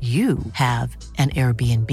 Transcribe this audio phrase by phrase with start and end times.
[0.00, 0.88] you have
[1.18, 1.90] an Airbnb.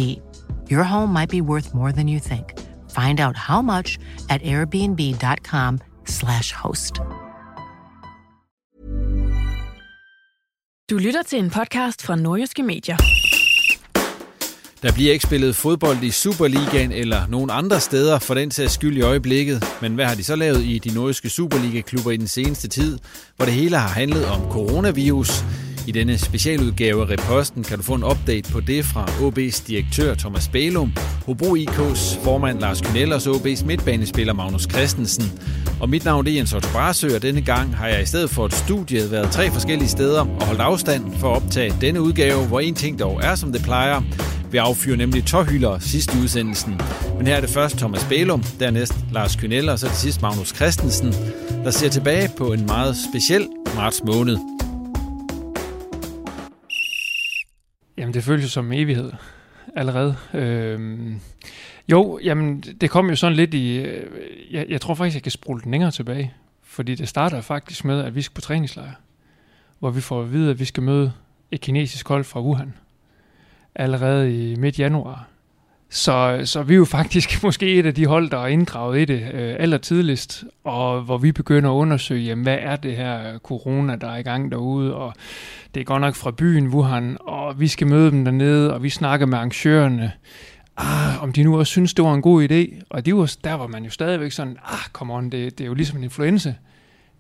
[0.72, 2.53] Your home might be worth more than you think.
[2.90, 3.98] Find out how much
[4.30, 7.02] at airbnb.com/slash host.
[10.90, 12.98] Du lytter til en podcast fra Nordjyske Medier.
[14.81, 18.98] Der bliver ikke spillet fodbold i Superligaen eller nogen andre steder for den sags skyld
[18.98, 19.64] i øjeblikket.
[19.81, 23.00] Men hvad har de så lavet i de nordiske Superliga-klubber i den seneste tid,
[23.36, 25.44] hvor det hele har handlet om coronavirus?
[25.88, 30.16] I denne specialudgave af Reposten kan du få en update på det fra OB's direktør
[30.16, 30.94] Thomas Bælum,
[31.26, 35.31] Hobro IK's formand Lars Kynellers OB's midtbanespiller Magnus Christensen.
[35.81, 38.46] Og mit navn er Jens Otto Barsø, og denne gang har jeg i stedet for
[38.46, 42.59] et studie været tre forskellige steder og holdt afstand for at optage denne udgave, hvor
[42.59, 44.02] en ting dog er som det plejer.
[44.52, 46.81] Vi affyrer nemlig tårhylder sidste udsendelsen.
[47.18, 50.56] Men her er det først Thomas Bælum, dernæst Lars Kyneller og så til sidst Magnus
[50.56, 51.14] Christensen,
[51.64, 54.56] der ser tilbage på en meget speciel marts måned.
[58.17, 59.11] Det føles som evighed
[59.75, 60.16] allerede.
[60.33, 61.19] Øhm,
[61.91, 63.78] jo, jamen, det kom jo sådan lidt i...
[63.78, 64.07] Øh,
[64.51, 66.33] jeg, jeg tror faktisk, jeg kan spole den længere tilbage.
[66.63, 68.91] Fordi det starter faktisk med, at vi skal på træningslejr.
[69.79, 71.13] Hvor vi får at vide, at vi skal møde
[71.51, 72.73] et kinesisk hold fra Wuhan.
[73.75, 75.28] Allerede i midt januar.
[75.90, 79.06] Så, så vi er jo faktisk måske et af de hold, der er inddraget i
[79.06, 83.38] det øh, aller tidligst, og hvor vi begynder at undersøge, jamen, hvad er det her
[83.38, 85.14] corona, der er i gang derude, og
[85.74, 88.90] det er godt nok fra byen Wuhan, og vi skal møde dem dernede, og vi
[88.90, 90.12] snakker med arrangørerne,
[90.78, 93.53] ah, om de nu også synes, det var en god idé, og det var, der
[93.53, 96.53] var man jo stadigvæk sådan, ah, come on, det, det er jo ligesom en influenza,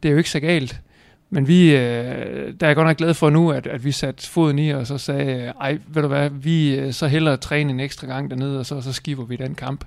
[0.03, 0.81] det er jo ikke så galt.
[1.29, 4.29] Men vi, øh, der er jeg godt nok glad for nu, at, at vi satte
[4.29, 7.79] foden i, og så sagde, ej, ved du hvad, vi øh, så hellere træne en
[7.79, 9.85] ekstra gang dernede, og så, så skiver vi den kamp.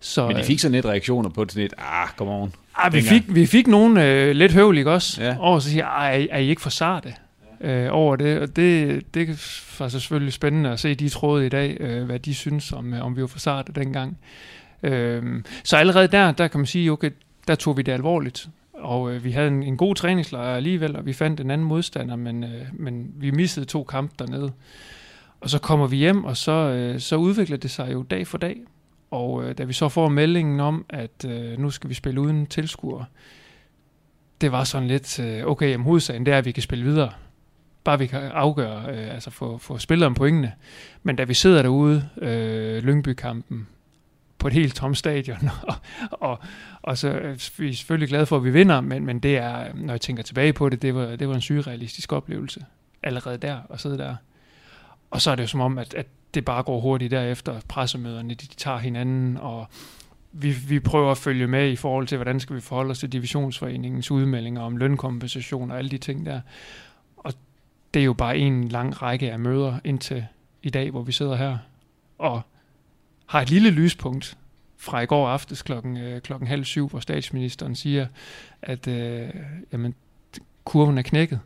[0.00, 2.52] Så, Men de fik så net reaktioner på det, ah, come on.
[2.74, 5.36] Ah, vi, fik, vi fik nogle øh, lidt høvlige også, ja.
[5.40, 7.14] over så siger, ej, er I ikke for sarte?
[7.60, 11.48] øh, over det, og det, det var så selvfølgelig spændende at se de tråde i
[11.48, 14.18] dag, øh, hvad de synes om, øh, om vi var for sarte dengang.
[14.82, 17.10] Øh, så allerede der, der kan man sige, okay,
[17.48, 18.48] der tog vi det alvorligt,
[18.78, 22.16] og øh, vi havde en, en god træningslejr alligevel, og vi fandt en anden modstander,
[22.16, 24.52] men, øh, men vi missede to kampe dernede.
[25.40, 28.38] Og så kommer vi hjem, og så, øh, så udvikler det sig jo dag for
[28.38, 28.56] dag.
[29.10, 32.46] Og øh, da vi så får meldingen om, at øh, nu skal vi spille uden
[32.46, 33.04] tilskuere,
[34.40, 37.12] det var sådan lidt, øh, okay, jamen hovedsagen det er, at vi kan spille videre.
[37.84, 40.52] Bare vi kan afgøre, øh, altså få, få spillet om pointene.
[41.02, 43.66] Men da vi sidder derude, øh, Lyngby-kampen,
[44.38, 45.74] på et helt tomt stadion, og,
[46.10, 46.38] og,
[46.82, 49.74] og så øh, er vi selvfølgelig glade for, at vi vinder, men, men det er,
[49.74, 52.64] når jeg tænker tilbage på det, det var, det var en surrealistisk oplevelse
[53.02, 54.16] allerede der, og sidde der.
[55.10, 58.28] Og så er det jo som om, at, at det bare går hurtigt derefter, pressemøderne,
[58.28, 59.66] de, de tager hinanden, og
[60.32, 63.12] vi, vi prøver at følge med i forhold til, hvordan skal vi forholde os til
[63.12, 66.40] divisionsforeningens udmeldinger om lønkompensation og alle de ting der.
[67.16, 67.32] Og
[67.94, 70.26] det er jo bare en lang række af møder indtil
[70.62, 71.58] i dag, hvor vi sidder her.
[72.18, 72.42] Og
[73.26, 74.36] har et lille lyspunkt
[74.76, 78.06] fra i går aftes klokken, øh, klokken halv syv, hvor statsministeren siger,
[78.62, 79.28] at øh,
[79.72, 79.94] jamen,
[80.64, 81.40] kurven er knækket.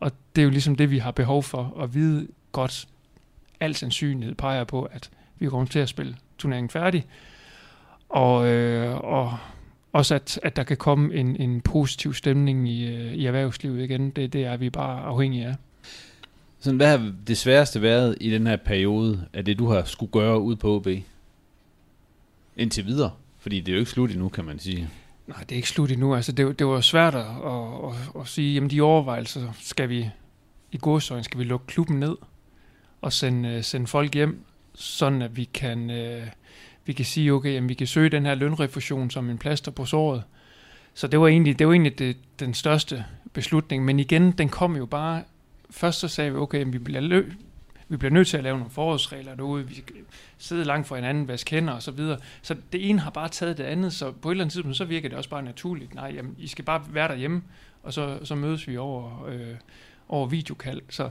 [0.00, 2.88] Og det er jo ligesom det, vi har behov for at vide godt.
[3.60, 7.06] Al sandsynlighed peger på, at vi kommer til at spille turneringen færdig.
[8.08, 9.38] Og, øh, og
[9.92, 14.10] også at, at der kan komme en, en positiv stemning i, øh, i erhvervslivet igen,
[14.10, 15.54] det, det er vi bare afhængige af.
[16.60, 20.12] Sådan, hvad har det sværeste været i den her periode af det, du har skulle
[20.12, 20.88] gøre ud på OB?
[22.58, 23.10] Indtil videre?
[23.38, 24.88] Fordi det er jo ikke slut endnu, kan man sige.
[25.26, 26.14] Nej, det er ikke slut endnu.
[26.14, 30.10] Altså, det, det var svært at, at, at, at sige, jamen de overvejelser, skal vi
[30.72, 32.16] i godsøjen, skal vi lukke klubben ned
[33.00, 34.44] og sende, øh, sende folk hjem,
[34.74, 36.26] sådan at vi kan, øh,
[36.84, 39.84] vi kan sige, okay, jamen, vi kan søge den her lønrefusion som en plaster på
[39.84, 40.22] såret.
[40.94, 43.84] Så det var egentlig, det var egentlig det, den største beslutning.
[43.84, 45.22] Men igen, den kom jo bare...
[45.70, 47.30] Først så sagde vi, okay, vi bliver, lø,
[47.88, 49.68] vi bliver nødt til at lave nogle forholdsregler derude.
[49.68, 49.84] Vi
[50.38, 52.18] sidder langt fra hinanden, vaske hænder og så videre.
[52.42, 54.84] Så det ene har bare taget det andet, så på et eller andet tidspunkt, så
[54.84, 55.94] virker det også bare naturligt.
[55.94, 57.42] Nej, jamen, I skal bare være derhjemme,
[57.82, 59.54] og så, så mødes vi over, øh,
[60.08, 60.82] over videokald.
[60.88, 61.10] Så,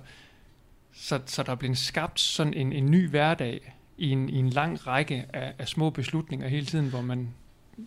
[0.94, 4.50] så, så der er blevet skabt sådan en, en ny hverdag i en, i en
[4.50, 7.34] lang række af, af små beslutninger hele tiden, hvor man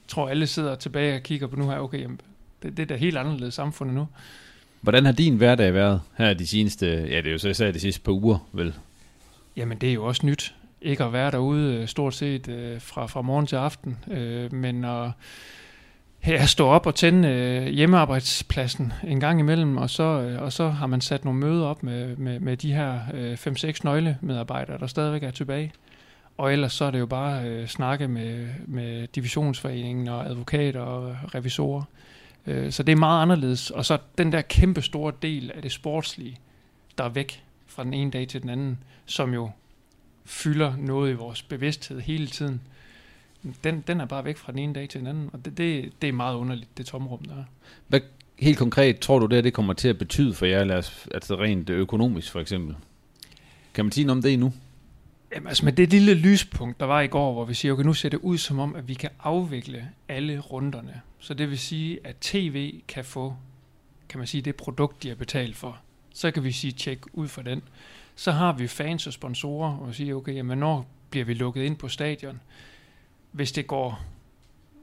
[0.09, 2.21] tror, alle sidder tilbage og kigger på nu her, okay, jamen,
[2.63, 4.07] det, det er da helt anderledes samfundet nu.
[4.81, 7.81] Hvordan har din hverdag været her de seneste, ja det er jo så især de
[7.81, 8.75] sidste par uger, vel?
[9.57, 13.07] Jamen det er jo også nyt, ikke at være derude øh, stort set øh, fra,
[13.07, 15.11] fra morgen til aften, øh, men at
[16.19, 20.69] her stå op og tænde øh, hjemmearbejdspladsen en gang imellem, og så, øh, og så
[20.69, 24.87] har man sat nogle møder op med, med, med de her øh, 5-6 nøglemedarbejdere, der
[24.87, 25.73] stadigvæk er tilbage.
[26.39, 31.17] Og ellers så er det jo bare øh, snakke med, med divisionsforeningen og advokater og
[31.35, 31.81] revisorer.
[31.81, 31.87] Øh,
[32.47, 33.71] Øh, så det er meget anderledes.
[33.71, 36.39] Og så den der kæmpe store del af det sportslige,
[36.99, 39.51] der er væk fra den ene dag til den anden, som jo
[40.25, 42.61] fylder noget i vores bevidsthed hele tiden.
[43.65, 45.93] Den, den er bare væk fra den ene dag til den anden, og det, det,
[46.03, 47.45] det er meget underligt, det tomrum, der er.
[47.89, 48.01] Hvad
[48.39, 50.75] helt konkret tror du, det, det kommer til at betyde for jer,
[51.15, 52.77] altså rent økonomisk for eksempel?
[53.75, 54.53] Kan man sige noget om det nu?
[55.35, 57.95] Jamen, altså med det lille lyspunkt, der var i går, hvor vi siger, okay, nu
[57.95, 61.01] ser det ud som om, at vi kan afvikle alle runderne.
[61.19, 63.37] Så det vil sige, at tv kan få,
[64.09, 65.79] kan man sige, det produkt, de har betalt for.
[66.15, 67.63] Så kan vi sige, tjek ud for den.
[68.15, 71.77] Så har vi fans og sponsorer, og siger, okay, jamen når bliver vi lukket ind
[71.77, 72.41] på stadion?
[73.33, 74.05] Hvis det går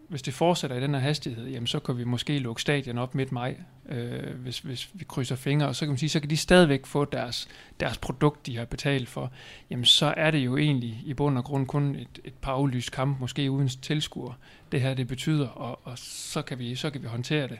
[0.07, 3.15] hvis det fortsætter i den her hastighed, jamen så kan vi måske lukke stadion op
[3.15, 3.55] midt maj,
[3.89, 6.85] øh, hvis, hvis vi krydser fingre, og så kan man sige, så kan de stadigvæk
[6.85, 7.47] få deres,
[7.79, 9.31] deres produkt, de har betalt for.
[9.69, 12.91] Jamen så er det jo egentlig i bund og grund kun et, et par aflyst
[12.91, 14.33] kamp, måske uden tilskuer,
[14.71, 17.59] det her det betyder, og, og så, kan vi, så kan vi håndtere det.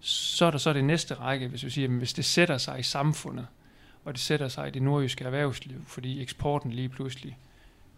[0.00, 2.78] Så er der så det næste række, hvis vi siger, jamen, hvis det sætter sig
[2.78, 3.46] i samfundet,
[4.04, 7.36] og det sætter sig i det nordjyske erhvervsliv, fordi eksporten lige pludselig,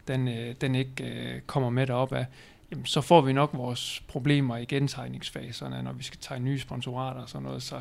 [0.09, 2.27] den, øh, den ikke øh, kommer med derop af,
[2.71, 7.21] jamen, så får vi nok vores problemer i gentegningsfaserne, når vi skal tegne nye sponsorater
[7.21, 7.63] og sådan noget.
[7.63, 7.81] Så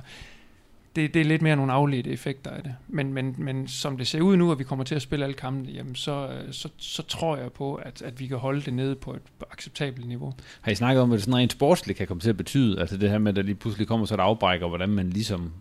[0.95, 2.75] det, det er lidt mere nogle afledte effekter af det.
[2.88, 5.33] Men, men, men som det ser ud nu, at vi kommer til at spille alle
[5.33, 8.74] kampene, jamen så, øh, så, så tror jeg på, at, at vi kan holde det
[8.74, 9.21] nede på et
[9.51, 10.33] acceptabelt niveau.
[10.62, 12.80] Har I snakket om, hvad det sådan rent sportsligt kan komme til at betyde?
[12.80, 15.09] Altså det her med, at der lige pludselig kommer så et afbræk, og hvordan man
[15.09, 15.53] ligesom,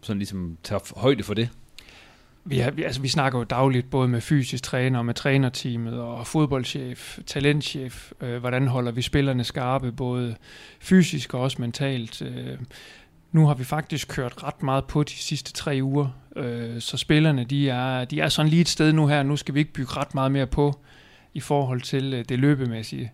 [0.00, 1.48] sådan ligesom tager højde for det?
[2.44, 6.00] Vi, har, vi, altså, vi snakker jo dagligt både med fysisk træner, og med trænerteamet
[6.00, 8.12] og fodboldchef, talentchef.
[8.20, 10.36] Øh, hvordan holder vi spillerne skarpe, både
[10.80, 12.22] fysisk og også mentalt.
[12.22, 12.58] Øh,
[13.32, 17.44] nu har vi faktisk kørt ret meget på de sidste tre uger, øh, så spillerne
[17.44, 19.22] de er, de er sådan lige et sted nu her.
[19.22, 20.80] Nu skal vi ikke bygge ret meget mere på
[21.34, 23.12] i forhold til øh, det løbemæssige.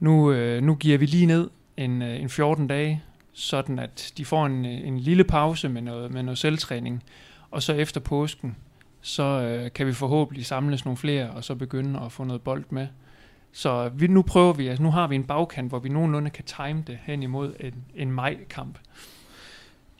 [0.00, 4.24] Nu, øh, nu giver vi lige ned en, øh, en 14 dage, sådan at de
[4.24, 7.02] får en, en lille pause med noget, med noget selvtræning
[7.52, 8.56] og så efter påsken,
[9.00, 12.64] så øh, kan vi forhåbentlig samles nogle flere, og så begynde at få noget bold
[12.70, 12.86] med.
[13.52, 16.44] Så vi, nu prøver vi, altså nu har vi en bagkant, hvor vi nogenlunde kan
[16.44, 18.78] time det hen imod en, en maj-kamp.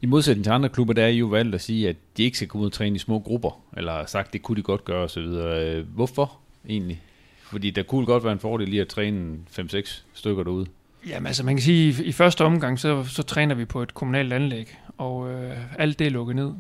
[0.01, 2.37] I modsætning til andre klubber, der er I jo valgt at sige, at de ikke
[2.37, 5.05] skal komme ud og træne i små grupper, eller sagt, det kunne de godt gøre
[5.05, 5.23] osv.
[5.23, 6.39] Øh, hvorfor
[6.69, 7.03] egentlig?
[7.43, 10.67] Fordi der kunne godt være en fordel lige at træne 5-6 stykker derude.
[11.09, 13.83] Jamen altså man kan sige, at i, i første omgang, så, så træner vi på
[13.83, 16.53] et kommunalt anlæg, og øh, alt det er lukket ned.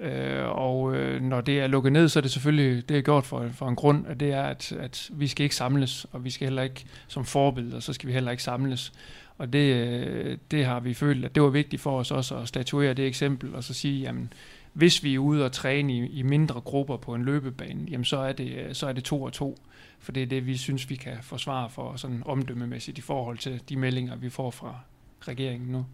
[0.00, 3.24] Øh, og øh, når det er lukket ned, så er det selvfølgelig det er gjort
[3.24, 6.30] for, for en grund, at det er, at, at vi skal ikke samles, og vi
[6.30, 8.92] skal heller ikke som forbilleder, så skal vi heller ikke samles.
[9.38, 12.48] Og det, øh, det har vi følt, at det var vigtigt for os også at
[12.48, 14.32] statuere det eksempel, og så sige, jamen,
[14.72, 18.18] hvis vi er ude og træne i, i mindre grupper på en løbebane, jamen så
[18.18, 19.58] er, det, så er det to og to.
[19.98, 23.60] For det er det, vi synes, vi kan forsvare for sådan omdømmemæssigt i forhold til
[23.68, 24.78] de meldinger, vi får fra
[25.20, 25.86] regeringen nu.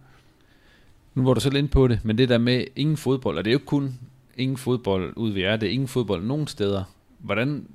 [1.20, 3.50] Nu var du selv ind på det, men det der med ingen fodbold, og det
[3.50, 3.94] er jo ikke kun
[4.36, 6.84] ingen fodbold ud ved jer, det er ingen fodbold nogen steder.
[7.18, 7.66] Hvordan,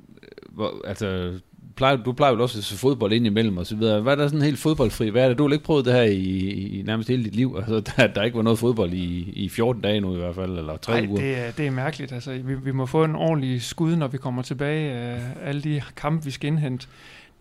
[0.50, 1.34] hvor, altså,
[1.75, 4.02] plejer, du plejer jo også at se fodbold ind imellem og så videre.
[4.02, 5.38] Hvad er der sådan helt fodboldfri hverdag?
[5.38, 6.50] Du har ikke prøvet det her i,
[6.80, 7.56] i nærmest hele dit liv?
[7.58, 10.58] Altså, der, der ikke var noget fodbold i, i 14 dage nu i hvert fald,
[10.58, 11.22] eller 3 Nej, uger?
[11.22, 12.12] det er, det er mærkeligt.
[12.12, 15.82] Altså, vi, vi må få en ordentlig skud, når vi kommer tilbage af alle de
[15.96, 16.88] kampe, vi skal indhente.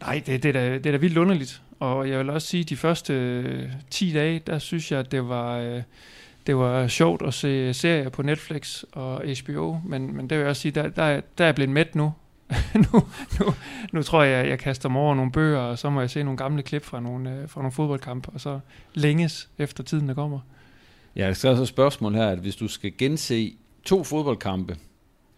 [0.04, 1.62] Nej, det, det, er da, det er da vildt underligt.
[1.80, 5.12] Og jeg vil også sige, at de første øh, 10 dage, der synes jeg, at
[5.12, 5.82] det var, øh,
[6.46, 9.80] det var sjovt at se serier på Netflix og HBO.
[9.84, 12.12] Men, men det vil jeg også sige, der, der, der er jeg blevet mæt nu.
[12.92, 13.02] nu,
[13.40, 13.54] nu,
[13.92, 16.36] nu tror jeg, jeg kaster mig over nogle bøger, og så må jeg se nogle
[16.36, 18.60] gamle klip fra nogle, øh, fra nogle fodboldkampe, og så
[18.94, 20.38] længes efter tiden, der kommer.
[21.16, 23.52] Ja, der skal så et spørgsmål her, at hvis du skal gense
[23.84, 24.76] to fodboldkampe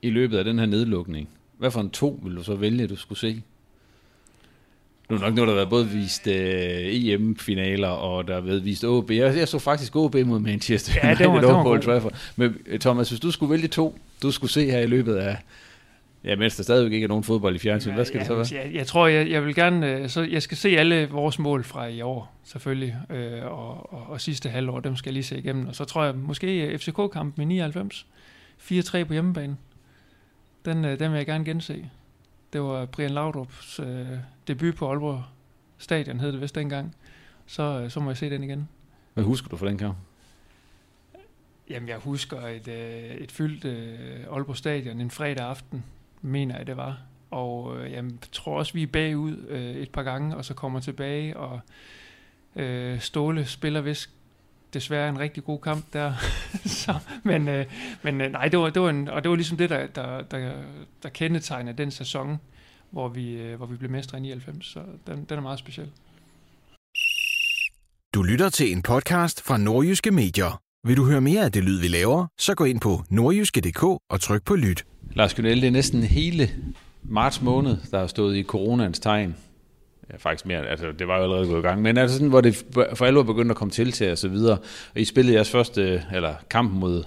[0.02, 2.90] i løbet af den her nedlukning, hvad for en to vil du så vælge, at
[2.90, 3.42] du skulle se?
[5.08, 8.64] Nu er nok noget, der har været både vist uh, EM-finaler, og der har været
[8.64, 9.10] vist OB.
[9.10, 12.12] Jeg, jeg så faktisk OB mod Manchester ja, det var, det var Old Trafford.
[12.36, 15.36] Men øh, Thomas, hvis du skulle vælge to, du skulle se her i løbet af,
[16.26, 17.94] Ja, mens der stadigvæk ikke er nogen fodbold i fjernsyn.
[17.94, 18.64] Hvad skal ja, det så være?
[18.64, 20.08] Jeg, jeg tror, jeg, jeg vil gerne...
[20.08, 22.96] Så jeg skal se alle vores mål fra i år, selvfølgelig.
[23.10, 25.66] Øh, og, og, og sidste halvår, dem skal jeg lige se igennem.
[25.66, 28.06] Og så tror jeg måske FCK-kampen i 99.
[28.70, 29.56] 4-3 på hjemmebane.
[30.64, 31.84] Den, den vil jeg gerne gense.
[32.52, 35.22] Det var Brian Laudrup's øh, debut på Aalborg
[35.78, 36.94] Stadion, hed det vist dengang.
[37.46, 38.68] Så, så må jeg se den igen.
[39.14, 39.96] Hvad husker du for den kamp?
[41.70, 42.68] Jamen, jeg husker et,
[43.22, 43.64] et fyldt
[44.30, 45.84] Aalborg Stadion en fredag aften
[46.26, 46.98] mener jeg det var.
[47.30, 50.80] Og øh, jeg tror også, vi er bagud øh, et par gange, og så kommer
[50.80, 51.60] tilbage, og
[52.56, 54.10] øh, Ståle spiller vist
[54.74, 56.12] desværre en rigtig god kamp der.
[56.82, 57.66] så, men øh,
[58.02, 60.22] men øh, nej, det var, det var en, og det var ligesom det, der, der,
[60.22, 60.52] der,
[61.02, 62.40] der kendetegner den sæson,
[62.90, 65.88] hvor vi, øh, hvor vi blev mestre i 99, så den, den er meget speciel.
[68.14, 70.60] Du lytter til en podcast fra Nordjyske Medier.
[70.86, 74.20] Vil du høre mere af det lyd, vi laver, så gå ind på nordjyske.dk og
[74.20, 74.86] tryk på lyt.
[75.14, 76.50] Lars Kynel, det er næsten hele
[77.02, 79.36] marts måned, der har stået i coronans tegn.
[80.12, 82.40] Ja, faktisk mere, altså det var jo allerede gået i gang, men altså sådan, hvor
[82.40, 84.58] det for alvor begyndte at komme til til og så videre,
[84.94, 87.04] og I spillede jeres første, eller kampen mod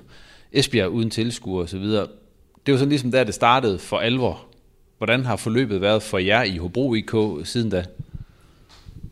[0.51, 2.08] Esbjerg uden tilskuer og så videre.
[2.65, 4.46] Det var sådan ligesom der, det startede for alvor.
[4.98, 7.86] Hvordan har forløbet været for jer i Hobro IK siden da?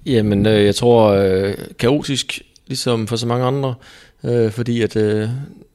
[0.06, 3.76] Jamen, øh, jeg tror øh, kaotisk, ligesom for så mange andre,
[4.24, 5.30] øh, fordi at øh,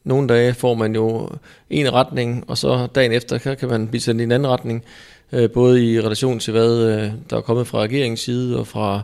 [0.05, 1.29] nogle dage får man jo
[1.71, 4.85] en retning, og så dagen efter kan, kan man blive sendt i en anden retning,
[5.33, 9.03] øh, både i relation til, hvad øh, der er kommet fra regeringens side, og fra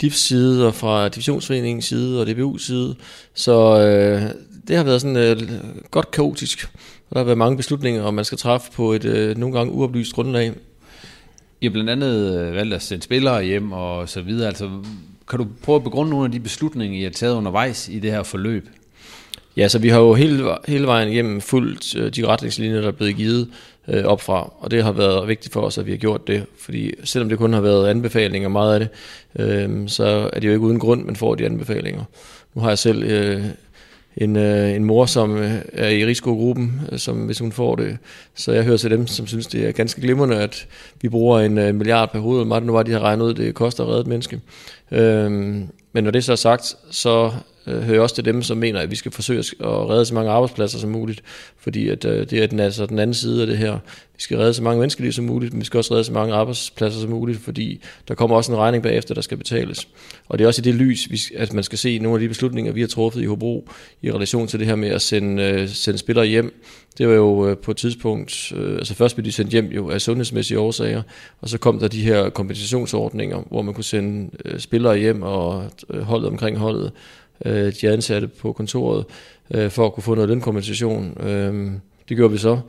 [0.00, 2.94] DIFs side, og fra divisionsforeningens side, og DBU's side.
[3.34, 4.22] Så øh,
[4.68, 5.42] det har været sådan øh,
[5.90, 6.68] godt kaotisk.
[7.10, 9.72] Og der har været mange beslutninger, og man skal træffe på et øh, nogle gange
[9.72, 10.52] uoplyst grundlag.
[11.60, 14.48] I har blandt andet øh, valgt at sende spillere hjem og så videre.
[14.48, 14.70] Altså,
[15.28, 18.10] kan du prøve at begrunde nogle af de beslutninger, I har taget undervejs i det
[18.10, 18.68] her forløb?
[19.58, 22.92] Ja, så vi har jo hele, hele vejen igennem fuldt øh, de retningslinjer, der er
[22.92, 23.48] blevet givet
[23.88, 26.92] øh, opfra, og det har været vigtigt for os, at vi har gjort det, fordi
[27.04, 28.88] selvom det kun har været anbefalinger, meget af det,
[29.42, 32.04] øh, så er det jo ikke uden grund, man får de anbefalinger.
[32.54, 33.44] Nu har jeg selv øh,
[34.16, 37.98] en, øh, en mor, som øh, er i risikogruppen, øh, som hvis hun får det,
[38.34, 40.66] så jeg hører til dem, som synes, det er ganske glimrende, at
[41.02, 43.54] vi bruger en øh, milliard per hoved, meget nu var de har regnet ud, det
[43.54, 44.40] koster at redde et menneske.
[44.90, 45.30] Øh,
[45.92, 47.32] men når det så er sagt, så
[47.68, 50.30] øh, hører også til dem, som mener, at vi skal forsøge at redde så mange
[50.30, 51.22] arbejdspladser som muligt,
[51.58, 53.78] fordi at, øh, det er den, altså den anden side af det her.
[54.18, 56.34] Vi skal redde så mange menneskeliv som muligt, men vi skal også redde så mange
[56.34, 59.88] arbejdspladser som muligt, fordi der kommer også en regning bagefter, der skal betales.
[60.28, 62.72] Og det er også i det lys, at man skal se nogle af de beslutninger,
[62.72, 63.68] vi har truffet i Hobro
[64.02, 66.62] i relation til det her med at sende, øh, sende spillere hjem.
[66.98, 69.90] Det var jo øh, på et tidspunkt, øh, altså først blev de sendt hjem jo
[69.90, 71.02] af sundhedsmæssige årsager,
[71.40, 75.64] og så kom der de her kompensationsordninger, hvor man kunne sende øh, spillere hjem og
[75.90, 76.92] øh, holdet omkring holdet
[77.44, 79.04] øh, de ansatte på kontoret,
[79.50, 81.16] øh, for at kunne få noget lønkompensation.
[81.20, 81.70] Øh,
[82.08, 82.60] det gjorde vi så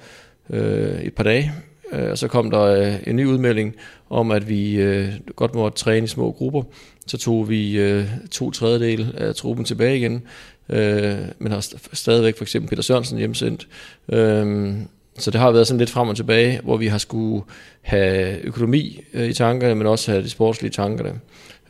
[0.50, 1.52] øh, et par dage,
[1.92, 3.76] øh, og så kom der øh, en ny udmelding
[4.10, 6.64] om, at vi øh, godt måtte træne i små grupper.
[7.08, 10.24] Så tog vi øh, to tredjedel af truppen tilbage igen,
[10.70, 13.68] øh, men har stadigvæk for eksempel Peter Sørensen hjemsendt.
[14.10, 14.74] Øh,
[15.18, 17.44] så det har været sådan lidt frem og tilbage, hvor vi har skulle
[17.82, 21.14] have økonomi øh, i tankerne, men også have de sportslige tanker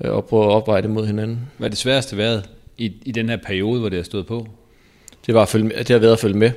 [0.01, 1.39] øh, og prøve at opveje det mod hinanden.
[1.57, 2.49] Hvad er det sværeste været?
[2.79, 4.47] I, i den her periode, hvor det har stået på?
[5.25, 6.51] Det, var at følge, det har været at følge med.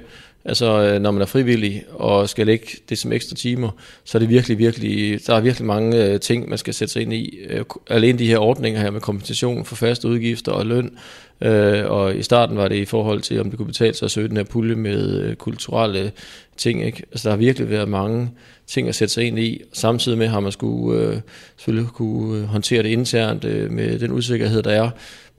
[0.45, 3.71] Altså, øh, når man er frivillig og skal lægge det som ekstra timer,
[4.05, 7.03] så er det virkelig, virkelig, der er virkelig mange øh, ting, man skal sætte sig
[7.03, 7.39] ind i.
[7.49, 10.99] Øh, alene de her ordninger her med kompensation for faste udgifter og løn,
[11.41, 14.11] øh, og i starten var det i forhold til, om det kunne betale sig at
[14.11, 16.13] søge den her pulje med øh, kulturelle
[16.57, 16.85] ting.
[16.85, 17.03] Ikke?
[17.11, 18.31] Altså, der har virkelig været mange
[18.67, 19.63] ting at sætte sig ind i.
[19.73, 21.23] Samtidig med har man skulle,
[21.57, 24.91] selvfølgelig kunne håndtere det internt med den usikkerhed, der er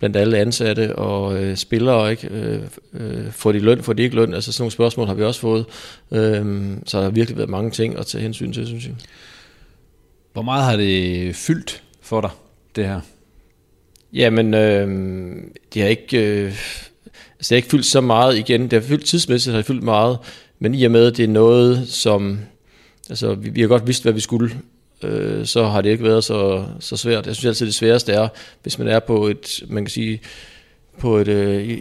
[0.04, 2.28] blandt alle ansatte og øh, spillere, ikke?
[2.28, 2.62] Øh,
[2.94, 4.34] øh, får de løn, får de ikke løn?
[4.34, 5.66] Altså sådan nogle spørgsmål har vi også fået.
[6.12, 8.94] Øh, så der har virkelig været mange ting at tage hensyn til, synes jeg.
[10.34, 12.30] Hvor meget har det fyldt for dig,
[12.76, 13.00] det her?
[14.14, 14.88] Jamen, øh,
[15.74, 16.18] det har ikke...
[16.18, 16.90] Øh, altså,
[17.40, 18.62] det har ikke fyldt så meget igen.
[18.62, 20.18] Det har fyldt tidsmæssigt, har det fyldt meget.
[20.60, 22.40] Men i og med, at det er noget, som...
[23.10, 24.52] Altså, vi, vi har godt vidst, hvad vi skulle
[25.04, 27.28] øh, så har det ikke været så, så svært.
[27.28, 28.28] Jeg synes altid, det sværeste er,
[28.64, 30.22] hvis man er på et, man kan sige,
[31.00, 31.78] på et, øh,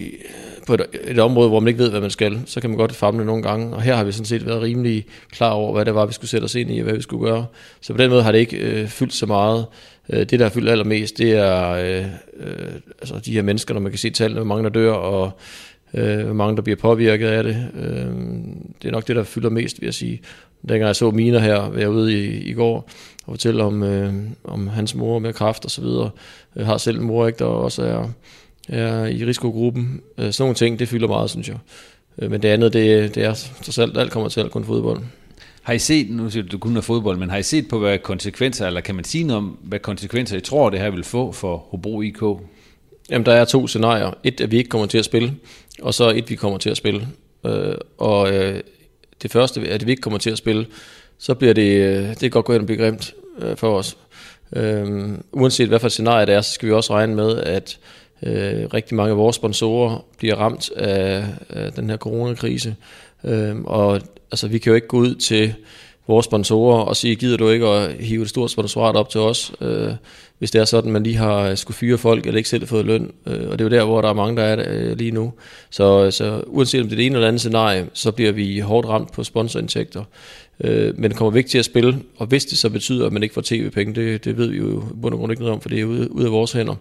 [0.66, 2.94] på et, et område, hvor man ikke ved, hvad man skal, så kan man godt
[2.94, 3.74] famle nogle gange.
[3.74, 6.30] Og her har vi sådan set været rimelig klar over, hvad det var, vi skulle
[6.30, 7.46] sætte os ind i, og hvad vi skulle gøre.
[7.80, 9.66] Så på den måde har det ikke øh, fyldt så meget.
[10.10, 12.04] Øh, det, der har fyldt allermest, det er øh,
[12.36, 15.30] øh, altså de her mennesker, når man kan se tallene, hvor mange der dør, og
[15.94, 17.66] øh, hvor mange der bliver påvirket af det.
[17.74, 18.06] Øh,
[18.82, 20.20] det er nok det, der fylder mest, vil jeg sige.
[20.62, 22.90] Dengang jeg så miner her, var jeg ude i, i går
[23.26, 24.14] og fortælle om, øh,
[24.44, 26.10] om hans mor med kraft og så videre.
[26.56, 28.08] Jeg har selv en mor, ikke, der også er,
[28.68, 30.00] er i risikogruppen.
[30.18, 31.56] Øh, sådan nogle ting, det fylder meget, synes jeg.
[32.18, 35.00] Øh, men det andet, det, det er trods alt, alt kommer til at kun fodbold.
[35.62, 37.78] Har I set, nu siger du, du kun er fodbold, men har I set på,
[37.78, 41.04] hvad konsekvenser, eller kan man sige noget om, hvad konsekvenser I tror, det her vil
[41.04, 42.22] få for Hobro IK?
[43.10, 44.10] Jamen, der er to scenarier.
[44.24, 45.34] Et, at vi ikke kommer til at spille,
[45.82, 47.08] og så et, vi kommer til at spille.
[47.46, 48.60] Øh, og øh,
[49.22, 50.66] det første, at vi ikke kommer til at spille,
[51.22, 53.96] så bliver det, øh, det kan godt gå hen og blive grimt øh, for os.
[54.56, 57.78] Øh, uanset hvad for et scenarie det er, så skal vi også regne med, at
[58.22, 62.76] øh, rigtig mange af vores sponsorer bliver ramt af, af den her coronakrise.
[63.24, 64.00] Øh, og
[64.30, 65.54] altså, vi kan jo ikke gå ud til
[66.06, 69.52] vores sponsorer og sige, gider du ikke at hive et stort sponsorat op til os,
[69.60, 69.90] øh,
[70.38, 72.86] hvis det er sådan, man lige har øh, skulle fyre folk, eller ikke selv fået
[72.86, 73.12] løn.
[73.26, 75.32] Øh, og det er jo der, hvor der er mange, der er øh, lige nu.
[75.70, 78.58] Så, øh, så uanset om det er det ene eller andet scenarie, så bliver vi
[78.58, 80.04] hårdt ramt på sponsorindtægter.
[80.60, 83.34] Øh, men kommer væk til at spille, og hvis det så betyder, at man ikke
[83.34, 85.68] får tv-penge, det, det ved vi jo i bund og grund ikke noget om, for
[85.68, 86.74] det er ude, ude af vores hænder,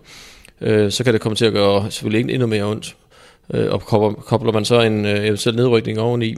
[0.62, 2.96] øh, så kan det komme til at gøre selvfølgelig endnu mere ondt.
[3.54, 3.82] Øh, og
[4.26, 6.36] kobler man så en øh, eventuel nedrykning oveni,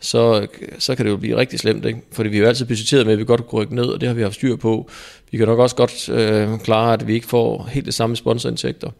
[0.00, 0.46] så,
[0.78, 2.00] så kan det jo blive rigtig slemt, ikke?
[2.12, 4.08] fordi vi har jo altid budgetteret med, at vi godt kunne rykke ned, og det
[4.08, 4.90] har vi haft styr på.
[5.30, 8.90] Vi kan nok også godt øh, klare, at vi ikke får helt det samme sponsorindtægter,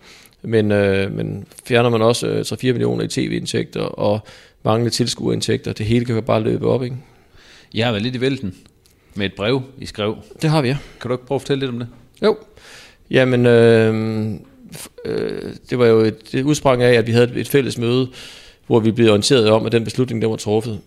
[0.43, 4.21] men, øh, men fjerner man også øh, 3-4 millioner i tv-indtægter og
[4.65, 6.97] manglende tilskuerindtægter, det hele kan bare løbe op, ikke?
[7.75, 8.55] Jeg har været lidt i vælten
[9.15, 10.17] med et brev, I skrev.
[10.43, 10.79] Det har vi, ja.
[11.01, 11.89] Kan du ikke prøve at fortælle lidt om det?
[12.23, 12.37] Jo.
[13.11, 14.25] Jamen, øh,
[15.05, 18.09] øh, det var jo et, et udsprang af, at vi havde et, et fælles møde,
[18.67, 20.81] hvor vi blev orienteret om, at den beslutning, der var truffet.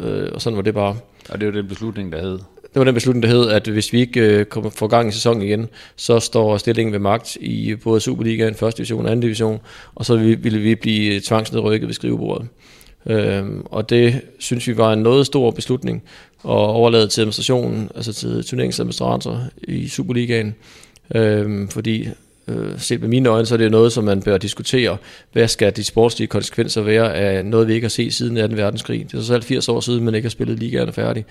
[0.00, 0.96] Øh, og sådan var det bare.
[1.28, 2.38] Og det var den beslutning, der hed?
[2.62, 5.12] Det var den beslutning, der hed, at hvis vi ikke øh, kommer for gang i
[5.12, 8.76] sæsonen igen, så står stillingen ved magt i både Superligaen, 1.
[8.76, 9.20] division og 2.
[9.20, 9.60] division,
[9.94, 12.48] og så ville vi blive tvangsnedrykket ved skrivebordet.
[13.06, 16.02] Øh, og det synes vi var en noget stor beslutning
[16.42, 20.54] og overlade til administrationen, altså til turneringsadministrator i Superligaen,
[21.14, 22.08] øh, fordi
[22.50, 24.96] øh, set med mine øjne, så er det noget, som man bør diskutere.
[25.32, 28.56] Hvad skal de sportslige konsekvenser være af noget, vi ikke har set siden 2.
[28.56, 29.06] verdenskrig?
[29.12, 31.24] Det er så 80 år siden, man ikke har spillet ligaerne færdig.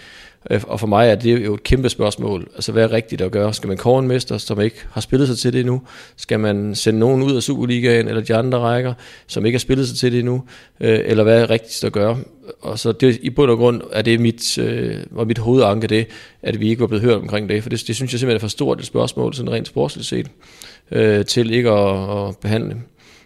[0.51, 2.47] Øh, og for mig er det jo et kæmpe spørgsmål.
[2.55, 3.53] Altså, hvad er rigtigt at gøre?
[3.53, 5.81] Skal man kåre en mester, som ikke har spillet sig til det endnu?
[6.15, 8.93] Skal man sende nogen ud af Superligaen eller de andre rækker,
[9.27, 10.43] som ikke har spillet sig til det endnu?
[10.79, 12.17] Øh, eller hvad er rigtigt at gøre?
[12.61, 16.07] Og så det, i bund og grund er det mit, øh, var mit hovedanke det,
[16.41, 17.63] at vi ikke var blevet hørt omkring det.
[17.63, 20.27] For det, det synes jeg simpelthen er for stort et spørgsmål, sådan rent sportsligt set
[20.91, 22.75] øh, til ikke at, at behandle.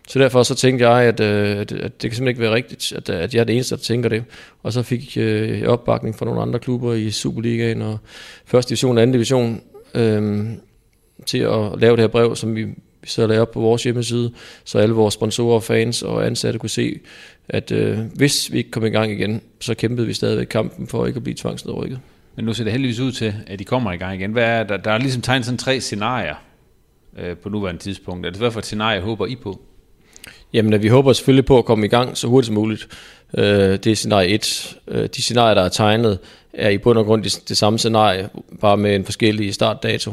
[0.07, 2.93] Så derfor så tænkte jeg, at, øh, at, at det kan simpelthen ikke være rigtigt,
[2.95, 4.23] at, at jeg er det eneste, der tænker det.
[4.63, 7.97] Og så fik øh, jeg opbakning fra nogle andre klubber i Superligaen og
[8.45, 9.61] første division og anden division
[9.93, 10.45] øh,
[11.25, 14.31] til at lave det her brev, som vi, vi så lavede op på vores hjemmeside,
[14.63, 16.99] så alle vores sponsorer, fans og ansatte kunne se,
[17.49, 21.05] at øh, hvis vi ikke kom i gang igen, så kæmpede vi stadigvæk kampen for
[21.05, 21.99] ikke at blive tvangsnedrykket.
[22.35, 24.31] Men nu ser det heldigvis ud til, at de kommer i gang igen.
[24.31, 26.35] Hvad er, der, der er ligesom tegnet sådan tre scenarier
[27.19, 28.25] øh, på nuværende tidspunkt.
[28.25, 29.61] Er det hvad for et scenarie håber I på?
[30.53, 32.87] Jamen, øh, vi håber selvfølgelig på at komme i gang så hurtigt som muligt.
[33.37, 34.77] Øh, det er scenarie 1.
[34.87, 36.19] Øh, de scenarier, der er tegnet,
[36.53, 38.29] er i bund og grund det, det samme scenarie,
[38.61, 40.11] bare med en forskellig startdato.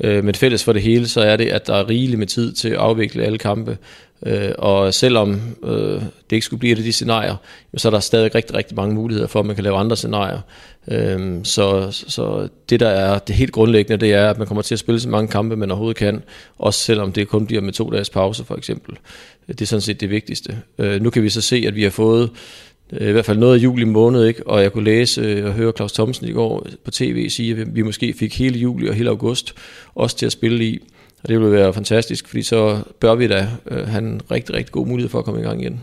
[0.00, 2.52] Øh, men fælles for det hele, så er det, at der er rigeligt med tid
[2.52, 3.78] til at afvikle alle kampe.
[4.26, 7.36] Øh, og selvom øh, det ikke skulle blive det de scenarier,
[7.76, 10.40] så er der stadig rigtig, rigtig mange muligheder for, at man kan lave andre scenarier.
[10.88, 14.74] Øh, så, så det, der er det helt grundlæggende, det er, at man kommer til
[14.74, 16.22] at spille så mange kampe, man overhovedet kan,
[16.58, 18.96] også selvom det kun bliver med to dages pause, for eksempel.
[19.48, 20.58] Det er sådan set det vigtigste.
[20.78, 22.30] Øh, nu kan vi så se, at vi har fået
[22.92, 24.46] øh, i hvert fald noget af juli måned, ikke?
[24.46, 27.74] og jeg kunne læse øh, og høre Claus Thomsen i går på tv sige, at
[27.74, 29.54] vi måske fik hele juli og hele august
[29.94, 30.78] også til at spille i.
[31.22, 34.72] Og det ville være fantastisk, fordi så bør vi da øh, have en rigtig, rigtig
[34.72, 35.80] god mulighed for at komme i gang igen.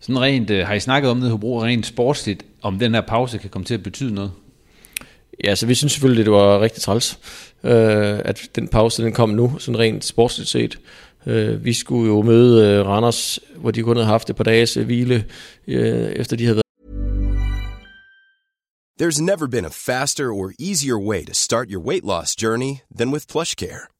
[0.00, 3.38] Sådan rent, øh, har I snakket om det, Hobro, rent sportsligt, om den her pause
[3.38, 4.32] kan komme til at betyde noget?
[5.44, 7.18] Ja, så vi synes selvfølgelig, det var rigtig træls,
[7.64, 10.78] øh, at den pause den kom nu, sådan rent sportsligt set.
[11.26, 14.76] Øh, vi skulle jo møde øh, Randers, hvor de kun havde haft et par dages
[14.76, 15.24] øh, hvile,
[15.66, 16.62] øh, efter de havde været
[19.02, 23.12] There's never been a faster or easier way to start your weight loss journey than
[23.12, 23.99] with PlushCare.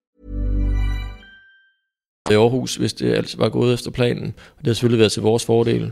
[2.29, 4.33] I Aarhus, hvis det altid var gået efter planen.
[4.57, 5.91] Og det har selvfølgelig været til vores fordel.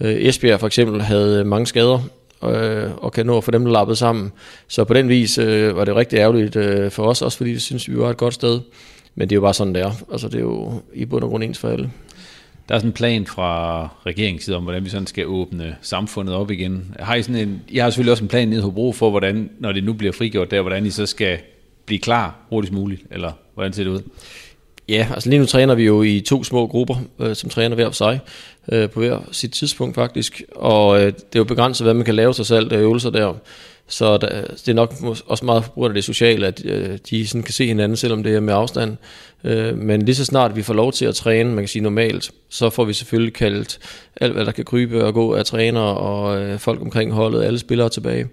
[0.00, 2.00] Øh, Esbjerg for eksempel havde øh, mange skader,
[2.44, 4.32] øh, og kan nå at få dem lappet sammen.
[4.68, 7.62] Så på den vis øh, var det rigtig ærgerligt øh, for os, også fordi det
[7.62, 8.60] synes, vi var et godt sted.
[9.14, 9.92] Men det er jo bare sådan, det er.
[10.12, 11.90] Altså, det er jo i bund og grund ens for alle.
[12.68, 16.34] Der er sådan en plan fra regeringens side om, hvordan vi sådan skal åbne samfundet
[16.34, 16.94] op igen.
[16.98, 19.50] Har I, sådan en, jeg har selvfølgelig også en plan nede i Hobro for, hvordan,
[19.58, 21.38] når det nu bliver frigjort der, hvordan I så skal
[21.86, 24.02] blive klar hurtigst muligt, eller hvordan ser det ud?
[24.88, 27.86] Ja, altså lige nu træner vi jo i to små grupper, øh, som træner hver
[27.86, 28.20] for sig,
[28.72, 32.14] øh, på hver sit tidspunkt faktisk, og øh, det er jo begrænset, hvad man kan
[32.14, 33.34] lave sig selv af øvelser der.
[33.88, 34.94] Så der, det er nok
[35.26, 38.22] også meget på grund af det sociale, at øh, de sådan kan se hinanden, selvom
[38.22, 38.96] det er med afstand.
[39.44, 42.30] Øh, men lige så snart vi får lov til at træne, man kan sige normalt,
[42.48, 43.78] så får vi selvfølgelig kaldt
[44.20, 47.58] alt, hvad der kan krybe og gå af trænere og øh, folk omkring holdet, alle
[47.58, 48.26] spillere tilbage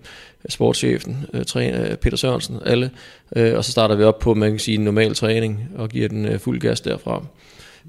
[0.50, 2.90] sportschefen, øh, træner, Peter Sørensen, alle.
[3.36, 6.08] Øh, og så starter vi op på, man kan sige, en normal træning og giver
[6.08, 7.26] den øh, fuld gas derfra.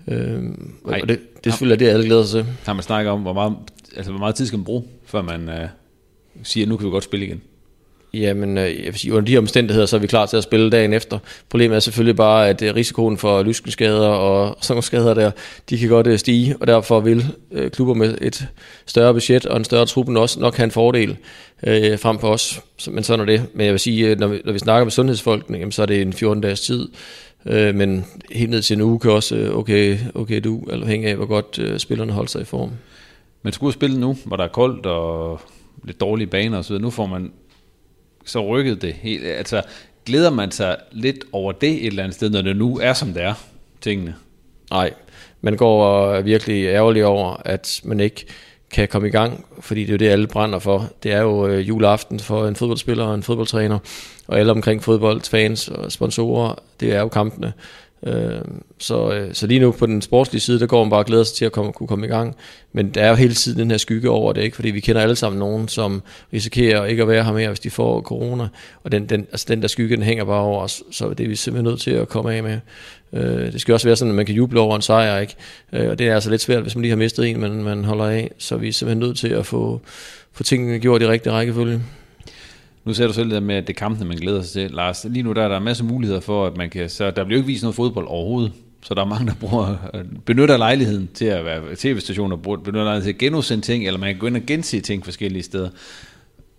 [0.09, 0.43] Øh,
[0.85, 2.53] og det, det er selvfølgelig det, alle glæder sig til.
[2.67, 3.55] Har man snakket om, hvor meget,
[3.97, 5.69] altså, hvor meget tid skal man bruge, før man øh,
[6.43, 7.43] siger, at nu kan vi godt spille igen?
[8.15, 10.71] Jamen, øh, jeg vil sige, under de omstændigheder, så er vi klar til at spille
[10.71, 11.19] dagen efter.
[11.49, 15.31] Problemet er selvfølgelig bare, at øh, risikoen for lyskenskader og sådan nogle skader der,
[15.71, 17.25] de kan godt øh, stige, og derfor vil
[17.73, 18.47] klubber med et
[18.87, 21.17] større budget og en større truppen også nok have en fordel
[21.67, 22.61] øh, frem på os.
[22.91, 23.47] Men sådan er det.
[23.55, 26.03] Men jeg vil sige, når vi, når vi snakker med sundhedsfolkene, jamen, så er det
[26.03, 26.89] en 14 dages tid.
[27.47, 31.17] Øh, men helt ned til en uge kan også, okay, okay du, eller hænge af,
[31.17, 32.71] hvor godt øh, spillerne holder sig i form.
[33.43, 35.41] Men skulle spille nu, hvor der er koldt og
[35.85, 36.83] lidt dårlige baner og så videre.
[36.83, 37.33] Nu får man
[38.25, 39.25] så rykkede det helt.
[39.25, 39.63] Altså,
[40.07, 43.13] glæder man sig lidt over det et eller andet sted, når det nu er, som
[43.13, 43.35] det er,
[43.81, 44.15] tingene?
[44.71, 44.93] Nej,
[45.41, 48.27] man går virkelig ærgerlig over, at man ikke
[48.73, 50.91] kan komme i gang, fordi det er jo det, alle brænder for.
[51.03, 53.79] Det er jo øh, juleaften for en fodboldspiller og en fodboldtræner,
[54.27, 57.53] og alle omkring fodboldfans og sponsorer, det er jo kampene.
[58.07, 58.41] Øh,
[58.79, 61.25] så, øh, så lige nu på den sportslige side, der går man bare og glæder
[61.25, 62.37] sig til at komme, kunne komme i gang.
[62.73, 64.57] Men der er jo hele tiden den her skygge over det, ikke?
[64.57, 67.71] fordi vi kender alle sammen nogen, som risikerer ikke at være her mere, hvis de
[67.71, 68.49] får corona.
[68.85, 71.29] Og den, den, altså den der skygge, den hænger bare over os, så det er
[71.29, 72.59] vi simpelthen nødt til at komme af med.
[73.13, 75.35] Øh, det skal også være sådan, at man kan juble over en sejr, ikke?
[75.73, 77.85] Øh, og det er altså lidt svært, hvis man lige har mistet en, men man
[77.85, 78.31] holder af.
[78.39, 79.81] Så vi er simpelthen nødt til at få,
[80.33, 81.81] få tingene gjort i rigtig rækkefølge.
[82.85, 84.71] Nu ser du selv det med, at det er kampene, man glæder sig til.
[84.71, 86.89] Lars, lige nu der er der en masse muligheder for, at man kan...
[86.89, 88.53] Så der bliver jo ikke vist noget fodbold overhovedet.
[88.83, 89.77] Så der er mange, der bruger,
[90.25, 94.21] benytter lejligheden til at være tv-stationer, benytter lejligheden til at genudsende ting, eller man kan
[94.21, 95.69] gå ind og gense ting forskellige steder.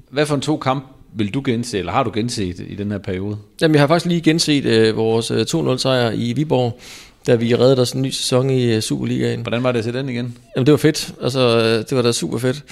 [0.09, 2.97] Hvad for en to kamp vil du gense, eller har du genset i den her
[2.97, 3.37] periode?
[3.61, 6.79] Jamen, jeg har faktisk lige genset øh, vores 2-0-sejr øh, i Viborg,
[7.27, 9.41] da vi reddede os en ny sæson i øh, Superligaen.
[9.41, 10.37] Hvordan var det til den igen?
[10.55, 11.13] Jamen, det var fedt.
[11.21, 12.63] Altså, øh, det var da super fedt.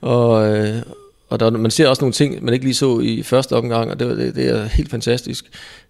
[0.00, 0.82] Og, øh,
[1.28, 4.00] og der, man ser også nogle ting, man ikke lige så i første omgang, og
[4.00, 5.44] det, det, det er helt fantastisk.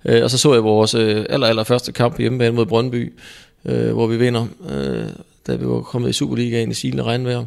[0.05, 3.13] Øh, og så så jeg vores øh, aller, aller første kamp hjemmebane mod Brøndby,
[3.65, 5.07] øh, hvor vi vinder, øh,
[5.47, 7.45] da vi var kommet i Superligaen i silende regnvejr.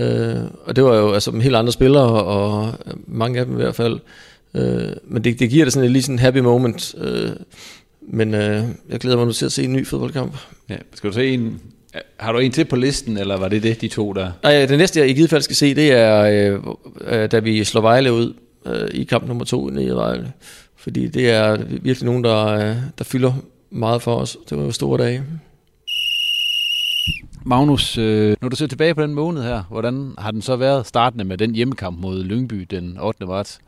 [0.00, 2.74] Øh, og det var jo altså helt andre spillere, og
[3.06, 3.98] mange af dem i hvert fald.
[4.54, 6.94] Øh, men det, det giver det sådan et lige sådan en happy moment.
[6.98, 7.30] Øh,
[8.08, 10.36] men øh, jeg glæder mig nu til at se en ny fodboldkamp.
[10.68, 11.60] Ja, skal du se en
[12.16, 14.32] har du en til på listen, eller var det det, de to der?
[14.42, 16.60] Nej, det næste, jeg i givet fald skal se, det er, øh,
[17.00, 18.34] øh, da vi slår Vejle ud
[18.66, 20.32] øh, i kamp nummer to nede i Vejle.
[20.76, 23.32] Fordi det er virkelig nogen, der, øh, der fylder
[23.70, 24.36] meget for os.
[24.50, 25.22] Det var jo store dage.
[27.44, 30.86] Magnus, øh, når du ser tilbage på den måned her, hvordan har den så været
[30.86, 33.26] startende med den hjemmekamp mod Lyngby den 8.
[33.26, 33.58] marts?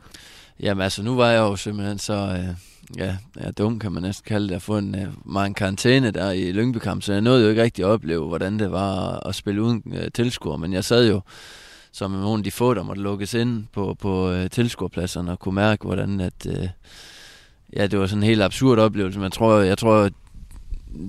[0.59, 2.13] Jamen altså, nu var jeg jo simpelthen så...
[2.13, 5.53] Øh ja, ja, dum kan man næsten kalde det, at få en, øh, mig en
[5.53, 9.27] karantæne der i Lyngby-kamp, så jeg nåede jo ikke rigtig at opleve, hvordan det var
[9.27, 11.21] at spille uden øh, tilskuer, men jeg sad jo
[11.91, 15.55] som nogle af de få, der måtte lukkes ind på, på øh, tilskuerpladserne og kunne
[15.55, 16.67] mærke, hvordan at, øh,
[17.75, 20.09] ja, det var sådan en helt absurd oplevelse, men jeg tror, jeg tror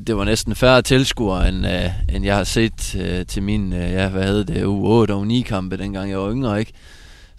[0.06, 3.90] det var næsten færre tilskuere, end, øh, end jeg har set øh, til min, øh,
[3.90, 6.72] ja, hvad hed det, U8 og U9-kampe, dengang jeg var yngre, ikke?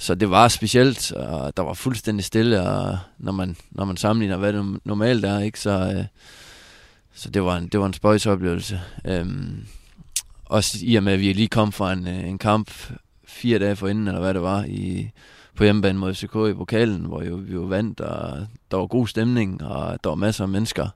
[0.02, 4.38] Så det var specielt, og der var fuldstændig stille, og når man, når man sammenligner,
[4.38, 6.06] hvad det normalt er, ikke, så, øh,
[7.14, 8.82] så det var en, det var en spøjs oplevelse.
[9.06, 9.66] Øhm,
[10.46, 12.72] også i og med, at vi lige kom fra en, øh, en kamp
[13.26, 15.10] fire dage forinden, eller hvad det var, i,
[15.56, 19.08] på hjemmebane mod FCK i pokalen, hvor jo, vi jo vandt, og der var god
[19.08, 20.88] stemning, og der var masser af mennesker.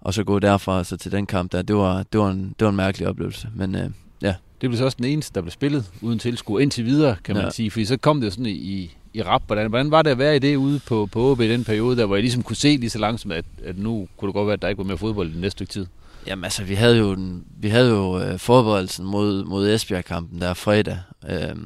[0.00, 2.64] Og så gå derfra så til den kamp der, det var, det var, en, det
[2.64, 3.48] var en mærkelig oplevelse.
[3.54, 3.90] Men øh,
[4.22, 7.34] ja, det blev så også den eneste, der blev spillet uden tilskuer indtil videre, kan
[7.34, 7.50] man ja.
[7.50, 7.70] sige.
[7.70, 9.42] Fordi så kom det sådan i, i rap.
[9.46, 11.96] Hvordan, hvordan var det at være i det ude på, på OB i den periode,
[11.96, 14.46] der hvor jeg ligesom kunne se lige så langsomt, at, at nu kunne det godt
[14.46, 15.86] være, at der ikke var mere fodbold i den næste stykke tid?
[16.26, 20.54] Jamen altså, vi havde jo, den, vi havde jo øh, forberedelsen mod, mod Esbjerg-kampen der
[20.54, 21.56] fredag, øh,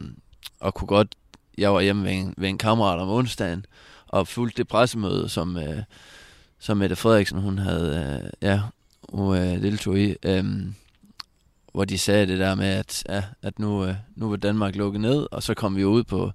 [0.61, 1.09] og kunne godt,
[1.59, 3.67] jeg var hjemme ved en, ved en kammerat om onsdagen,
[4.09, 5.83] og fulgte det pressemøde, som, øh,
[6.59, 8.61] som Mette Frederiksen, hun havde, øh, ja,
[9.09, 10.45] hun øh, deltog i, øh,
[11.73, 15.01] hvor de sagde det der med, at, ja, at nu, øh, nu var Danmark lukket
[15.01, 16.33] ned, og så kom vi ud på,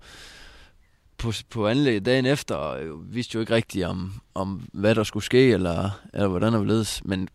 [1.17, 5.23] på, på anlægget dagen efter, og vidste jo ikke rigtigt om, om hvad der skulle
[5.23, 7.27] ske, eller, eller hvordan der ledes, men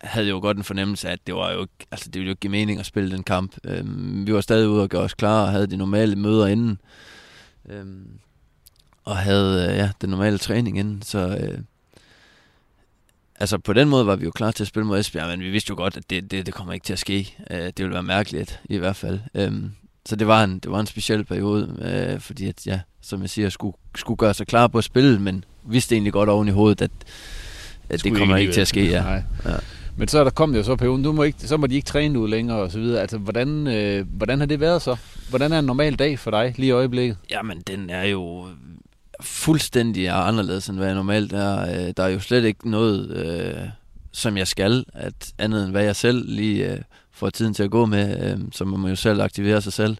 [0.00, 2.32] havde jo godt en fornemmelse af, at det var jo ikke, altså det ville jo
[2.32, 3.56] ikke give mening at spille den kamp.
[3.64, 6.80] Øhm, vi var stadig ude og gøre os klar, og havde de normale møder inden.
[7.68, 8.18] Øhm,
[9.04, 11.58] og havde øh, ja, den normale træning inden, så øh,
[13.42, 15.50] altså på den måde var vi jo klar til at spille mod Esbjerg, men vi
[15.50, 17.36] vidste jo godt, at det, det, det kommer ikke til at ske.
[17.50, 19.20] Øh, det ville være mærkeligt i hvert fald.
[19.34, 19.72] Øhm,
[20.06, 21.76] så det var en, det var en speciel periode,
[22.14, 25.20] øh, fordi at, ja, som jeg siger, skulle, skulle gøre sig klar på at spille,
[25.20, 26.90] men vidste egentlig godt oven i hovedet, at,
[27.88, 28.88] at det kommer ikke, ikke til at ske.
[28.88, 29.02] Ja.
[29.02, 29.22] Nej.
[29.44, 29.56] Ja.
[29.96, 31.86] Men så er der kommet jo så perioden, du må ikke, så må de ikke
[31.86, 33.00] træne ud længere og så videre.
[33.00, 34.96] Altså, hvordan, øh, hvordan har det været så?
[35.30, 37.16] Hvordan er en normal dag for dig lige i øjeblikket?
[37.30, 38.46] Jamen, den er jo
[39.22, 41.60] fuldstændig anderledes, end hvad jeg normalt er.
[41.60, 43.68] Øh, der er jo slet ikke noget, øh,
[44.12, 46.78] som jeg skal, at andet end hvad jeg selv lige øh,
[47.12, 49.96] får tiden til at gå med, øh, så må man jo selv aktivere sig selv.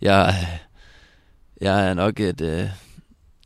[0.00, 0.58] Jeg, øh,
[1.60, 2.64] jeg er nok et, øh,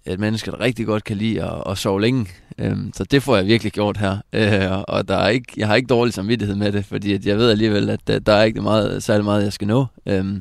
[0.07, 2.26] et menneske, der rigtig godt kan lide at, at sove længe.
[2.59, 4.18] øh, så det får jeg virkelig gjort her.
[4.33, 7.37] Øh, og der er ikke, jeg har ikke dårlig samvittighed med det, fordi at jeg
[7.38, 9.87] ved alligevel, at der, der er ikke meget, særlig meget, jeg skal nå.
[10.07, 10.40] Øh,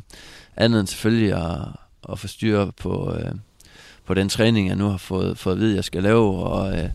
[0.58, 1.58] andet end selvfølgelig at,
[2.12, 3.32] at få styr på, øh,
[4.06, 6.44] på den træning, jeg nu har fået, fået at vide, jeg skal lave.
[6.44, 6.90] Og, øh,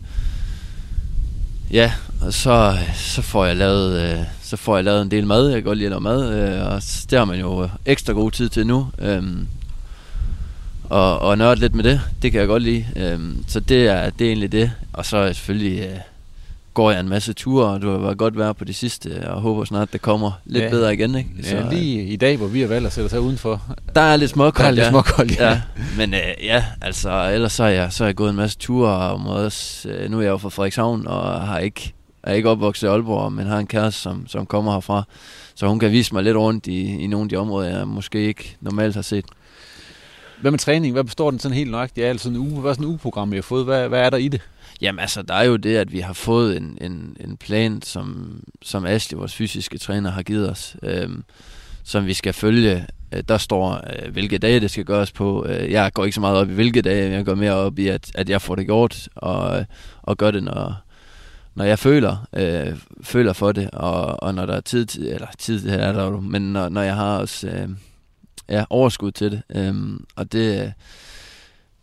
[1.71, 5.47] ja, og så, så, får jeg lavet, øh, så får jeg lavet en del mad.
[5.47, 8.13] Jeg kan godt lide at lave mad, øh, og det har man jo øh, ekstra
[8.13, 8.87] god tid til nu.
[8.99, 9.23] Øh,
[10.83, 12.01] og, og nørde lidt med det.
[12.21, 12.85] Det kan jeg godt lide.
[12.95, 14.71] Øh, så det er, det er egentlig det.
[14.93, 15.97] Og så selvfølgelig øh,
[16.73, 19.65] går jeg en masse ture, og du har godt været på det sidste, og håber
[19.65, 20.69] snart, det kommer lidt ja.
[20.69, 21.15] bedre igen.
[21.15, 21.29] Ikke?
[21.43, 23.61] Så, ja, lige i dag, hvor vi har valgt at sætte os her udenfor.
[23.95, 25.49] Der er lidt småkoldt, Der er lidt småkoldt, ja.
[25.49, 25.61] ja.
[25.97, 28.89] Men øh, ja, altså, ellers så er, jeg, så er jeg gået en masse ture,
[28.89, 32.87] og også, øh, nu er jeg jo fra Frederikshavn, og har ikke, er ikke opvokset
[32.87, 35.03] i Aalborg, men har en kæreste, som, som kommer herfra.
[35.55, 38.27] Så hun kan vise mig lidt rundt i, i nogle af de områder, jeg måske
[38.27, 39.25] ikke normalt har set.
[40.41, 40.93] Hvad med træning?
[40.93, 42.19] Hvad består den sådan helt nøjagtigt af?
[42.19, 43.65] Sådan en uge, hvad er sådan en ugeprogram, I har fået?
[43.65, 44.41] Hvad, hvad er der i det?
[44.81, 48.39] Jamen altså, der er jo det, at vi har fået en, en, en plan, som,
[48.61, 51.09] som Ashley, vores fysiske træner, har givet os, øh,
[51.83, 52.87] som vi skal følge.
[53.11, 55.45] Øh, der står, øh, hvilke dage det skal gøres på.
[55.45, 57.87] Øh, jeg går ikke så meget op i, hvilke dage, jeg går mere op i,
[57.87, 59.65] at, at jeg får det gjort, og,
[60.01, 60.75] og gør det, når,
[61.55, 65.27] når jeg føler, øh, føler for det, og, og når der er tid til, eller
[65.37, 67.47] tid det er der jo, men når, når jeg har også...
[67.47, 67.69] Øh,
[68.49, 69.41] ja, overskud til det.
[69.55, 69.75] Øh,
[70.15, 70.73] og det,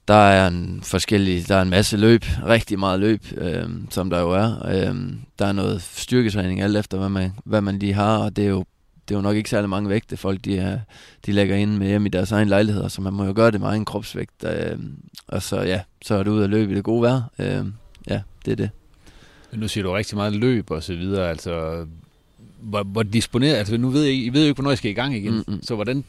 [0.09, 4.21] der er en forskellig, der er en masse løb, rigtig meget løb, øhm, som der
[4.21, 4.67] jo er.
[4.69, 8.45] Øhm, der er noget styrketræning alt efter, hvad man, hvad man lige har, og det
[8.45, 8.65] er jo
[9.09, 10.79] det er jo nok ikke særlig mange vægte, folk de, er,
[11.27, 13.61] de lægger ind med hjem i deres egen lejligheder, så man må jo gøre det
[13.61, 14.45] med egen kropsvægt.
[14.45, 14.95] Øhm,
[15.27, 17.23] og så ja, så er det ud at løbe i det gode vejr.
[17.39, 17.75] Øhm,
[18.11, 18.71] ja, det er det.
[19.53, 21.87] Nu siger du rigtig meget løb og så videre, altså
[22.61, 24.95] hvor, hvor disponeret, altså nu ved jeg, I ved jo ikke, hvornår I skal i
[24.95, 25.63] gang igen, mm-hmm.
[25.63, 26.05] så hvordan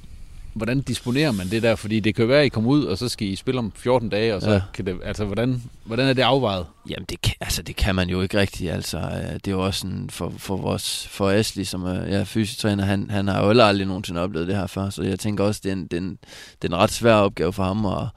[0.54, 1.76] hvordan disponerer man det der?
[1.76, 4.10] Fordi det kan være, at I kommer ud, og så skal I spille om 14
[4.10, 4.62] dage, og så ja.
[4.74, 6.66] kan det, altså, hvordan, hvordan er det afvejet?
[6.90, 8.98] Jamen, det kan, altså, det kan man jo ikke rigtigt, altså.
[8.98, 12.86] Øh, det er jo også sådan, for, for vores, for Asli, som er ja, fysiotræner,
[12.86, 15.70] han, han har jo aldrig nogensinde oplevet det her før, så jeg tænker også, det
[15.70, 16.18] er en, det er en,
[16.62, 18.08] det er en ret svær opgave for ham at,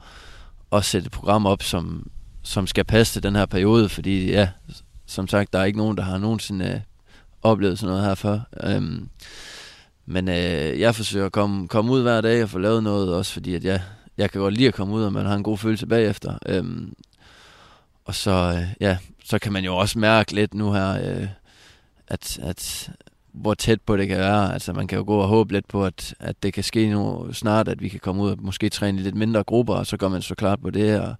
[0.71, 2.07] at sætte et program op, som,
[2.43, 4.49] som skal passe til den her periode, fordi ja,
[5.05, 6.79] som sagt, der er ikke nogen, der har nogensinde øh,
[7.43, 8.39] oplevet sådan noget her før.
[8.63, 9.09] Øhm,
[10.05, 13.33] men øh, jeg forsøger at komme, komme ud hver dag og få lavet noget, også
[13.33, 13.81] fordi at jeg,
[14.17, 16.37] jeg kan godt lide at komme ud, og man har en god følelse bagefter.
[16.45, 16.93] Øhm,
[18.05, 21.27] og så, øh, ja, så kan man jo også mærke lidt nu her, øh,
[22.07, 22.91] at, at
[23.33, 24.53] hvor tæt på det kan være.
[24.53, 27.33] Altså man kan jo gå og håbe lidt på, at, at det kan ske nu
[27.33, 29.97] snart, at vi kan komme ud og måske træne i lidt mindre grupper, og så
[29.97, 31.15] går man så klart på det, og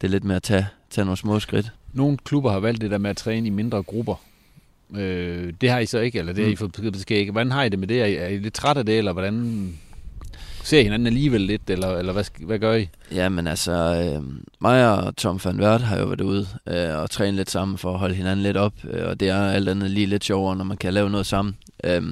[0.00, 1.72] det er lidt med at tage, tage nogle små skridt.
[1.92, 4.14] Nogle klubber har valgt det der med at træne i mindre grupper.
[4.96, 6.56] Øh, det har I så ikke, eller det har I mm.
[6.56, 7.32] fået besked ikke.
[7.32, 8.22] Hvordan har I det med det?
[8.22, 9.72] Er I, lidt træt af det, eller hvordan
[10.62, 12.88] ser I hinanden alligevel lidt, eller, eller hvad, hvad gør I?
[13.12, 14.22] Jamen altså, øh,
[14.60, 17.92] mig og Tom van Wert har jo været ude øh, og træne lidt sammen for
[17.92, 20.64] at holde hinanden lidt op, øh, og det er alt andet lige lidt sjovere, når
[20.64, 21.56] man kan lave noget sammen.
[21.84, 22.02] Øh,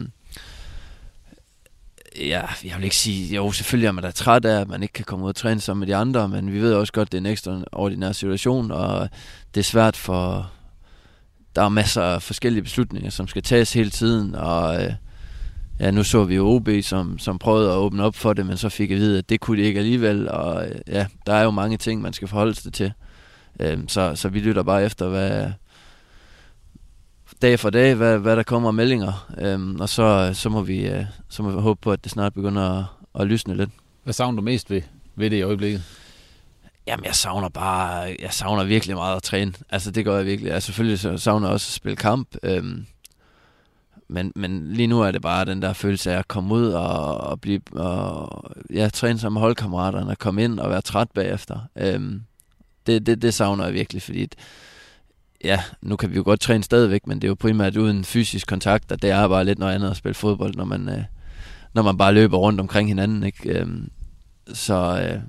[2.20, 4.92] ja, jeg vil ikke sige, jo selvfølgelig er man da træt af, at man ikke
[4.92, 7.12] kan komme ud og træne sammen med de andre, men vi ved også godt, at
[7.12, 9.08] det er en ekstraordinær situation, og
[9.54, 10.50] det er svært for,
[11.56, 14.92] der er masser af forskellige beslutninger, som skal tages hele tiden, og øh,
[15.80, 18.56] ja, nu så vi jo OB, som, som prøvede at åbne op for det, men
[18.56, 21.34] så fik jeg at vide, at det kunne de ikke alligevel, og øh, ja, der
[21.34, 22.92] er jo mange ting, man skal forholde sig til.
[23.60, 25.50] Øh, så, så vi lytter bare efter, hvad,
[27.42, 29.26] dag for dag, hvad, hvad der kommer af meldinger.
[29.38, 32.34] øh, og så, så, må vi, øh, så må vi håbe på, at det snart
[32.34, 32.84] begynder at,
[33.20, 33.70] at lysne lidt.
[34.04, 34.82] Hvad savner du mest ved,
[35.16, 35.82] ved det i øjeblikket?
[36.86, 39.52] Jamen, jeg savner bare, jeg savner virkelig meget at træne.
[39.70, 40.50] Altså, det gør jeg virkelig.
[40.50, 42.36] Jeg selvfølgelig så savner jeg også at spille kamp.
[42.42, 42.86] Øhm,
[44.08, 47.18] men, men lige nu er det bare den der følelse af at komme ud og,
[47.18, 48.42] og blive, og,
[48.74, 51.58] ja, træne sammen med holdkammeraterne, og komme ind og være træt bagefter.
[51.76, 52.22] Øhm,
[52.86, 54.28] det, det, det savner jeg virkelig, fordi
[55.44, 58.46] ja, nu kan vi jo godt træne stadigvæk, men det er jo primært uden fysisk
[58.46, 61.04] kontakt, og det er bare lidt noget andet at spille fodbold, når man, øh,
[61.74, 63.22] når man bare løber rundt omkring hinanden.
[63.22, 63.58] Ikke?
[63.58, 63.90] Øhm,
[64.52, 65.20] så, øh,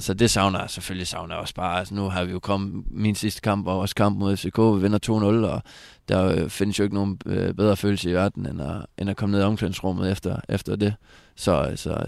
[0.00, 1.78] så det savner jeg selvfølgelig savner jeg også bare.
[1.78, 4.80] Altså, nu har vi jo kommet, min sidste kamp var også kamp mod FCK, vi
[4.82, 5.12] vinder 2-0,
[5.50, 5.62] og
[6.08, 9.16] der øh, findes jo ikke nogen øh, bedre følelse i verden, end at, end at
[9.16, 10.94] komme ned i omklædningsrummet efter, efter det.
[11.36, 12.04] Så, så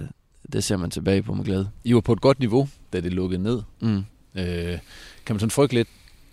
[0.53, 1.69] det ser man tilbage på med glæde.
[1.85, 3.63] I var på et godt niveau, da det lukkede ned.
[3.81, 4.05] Mm.
[4.35, 4.79] Øh,
[5.27, 5.89] kan man sådan frygte lidt,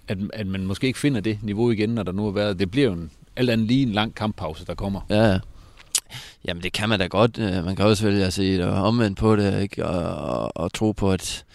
[0.08, 2.60] at, at man måske ikke finder det niveau igen, når der nu har været...
[2.60, 5.02] Det bliver jo en, alt andet lige en lang kamppause, der kommer.
[5.10, 5.40] Ja, ja.
[6.46, 7.40] Jamen det kan man da godt.
[7.40, 9.86] Øh, man kan også vælge at se omvendt på det, ikke?
[9.86, 11.46] Og, og, og tro på, at,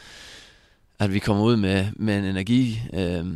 [0.99, 3.27] at vi kommer ud med, med en energi, øh,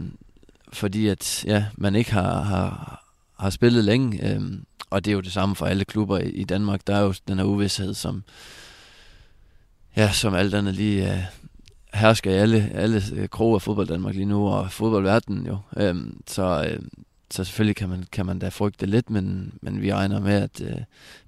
[0.73, 3.05] fordi at ja, man ikke har, har,
[3.39, 4.33] har spillet længe.
[4.33, 4.41] Øh,
[4.91, 6.81] og det er jo det samme for alle klubber i, i Danmark.
[6.87, 8.23] Der er jo den her uvidshed, som,
[9.97, 11.23] ja, som alt andet lige øh,
[11.95, 15.59] hersker i alle, alle øh, kroge af fodbold Danmark lige nu, og fodboldverdenen jo.
[15.77, 16.81] Øh, så, øh,
[17.31, 20.61] så selvfølgelig kan man, kan man da frygte lidt, men, men vi regner med, at
[20.61, 20.77] øh,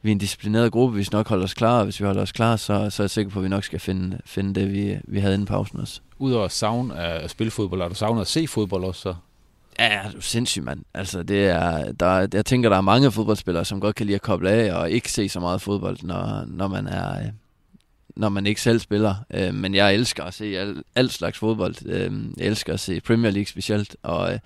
[0.03, 2.23] vi er en disciplineret gruppe, hvis vi nok holder os klar, og hvis vi holder
[2.23, 4.73] os klar, så, så er jeg sikker på, at vi nok skal finde, finde det,
[4.73, 6.01] vi, vi havde inden pausen også.
[6.19, 9.15] Udover savn at spille fodbold, har du savnet at se fodbold også så?
[9.79, 10.85] Ja, du er sindssygt, mand.
[10.95, 14.23] Altså, det er, der, jeg tænker, der er mange fodboldspillere, som godt kan lide at
[14.23, 17.19] koble af og ikke se så meget fodbold, når, når man er...
[17.19, 17.27] Øh,
[18.17, 19.15] når man ikke selv spiller.
[19.35, 21.87] Øh, men jeg elsker at se al, al slags fodbold.
[21.87, 24.39] Øh, jeg elsker at se Premier League specielt, og øh,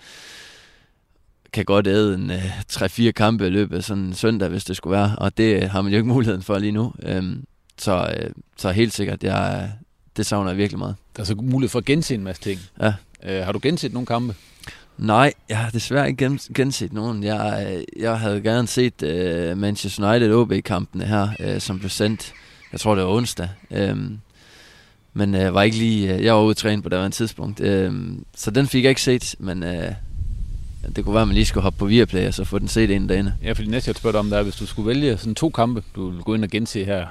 [1.54, 4.76] kan godt æde en øh, 3-4 kampe i løbet af sådan en søndag, hvis det
[4.76, 6.92] skulle være, og det har man jo ikke muligheden for lige nu.
[7.02, 7.44] Øhm,
[7.78, 9.72] så, øh, så helt sikkert, jeg,
[10.16, 10.96] det savner jeg virkelig meget.
[11.16, 12.60] Der er så mulighed for at gense en masse ting.
[12.80, 12.92] Ja.
[13.24, 14.34] Øh, har du genset nogle kampe?
[14.98, 17.24] Nej, jeg har desværre ikke genset nogen.
[17.24, 22.32] Jeg, jeg havde gerne set uh, Manchester United OB-kampene her, uh, som blev sendt,
[22.72, 23.48] jeg tror det var onsdag.
[23.70, 24.20] Um,
[25.12, 27.12] men uh, var ikke lige, uh, jeg var ude at træne på det var en
[27.12, 27.60] tidspunkt.
[27.60, 29.92] Um, så den fik jeg ikke set, men uh,
[30.96, 32.90] det kunne være, at man lige skulle hoppe på Viaplay og så få den set
[32.90, 33.34] ind derinde.
[33.42, 35.82] Ja, fordi næste jeg spørger om, der er, hvis du skulle vælge sådan to kampe,
[35.94, 37.06] du vil gå ind og gense her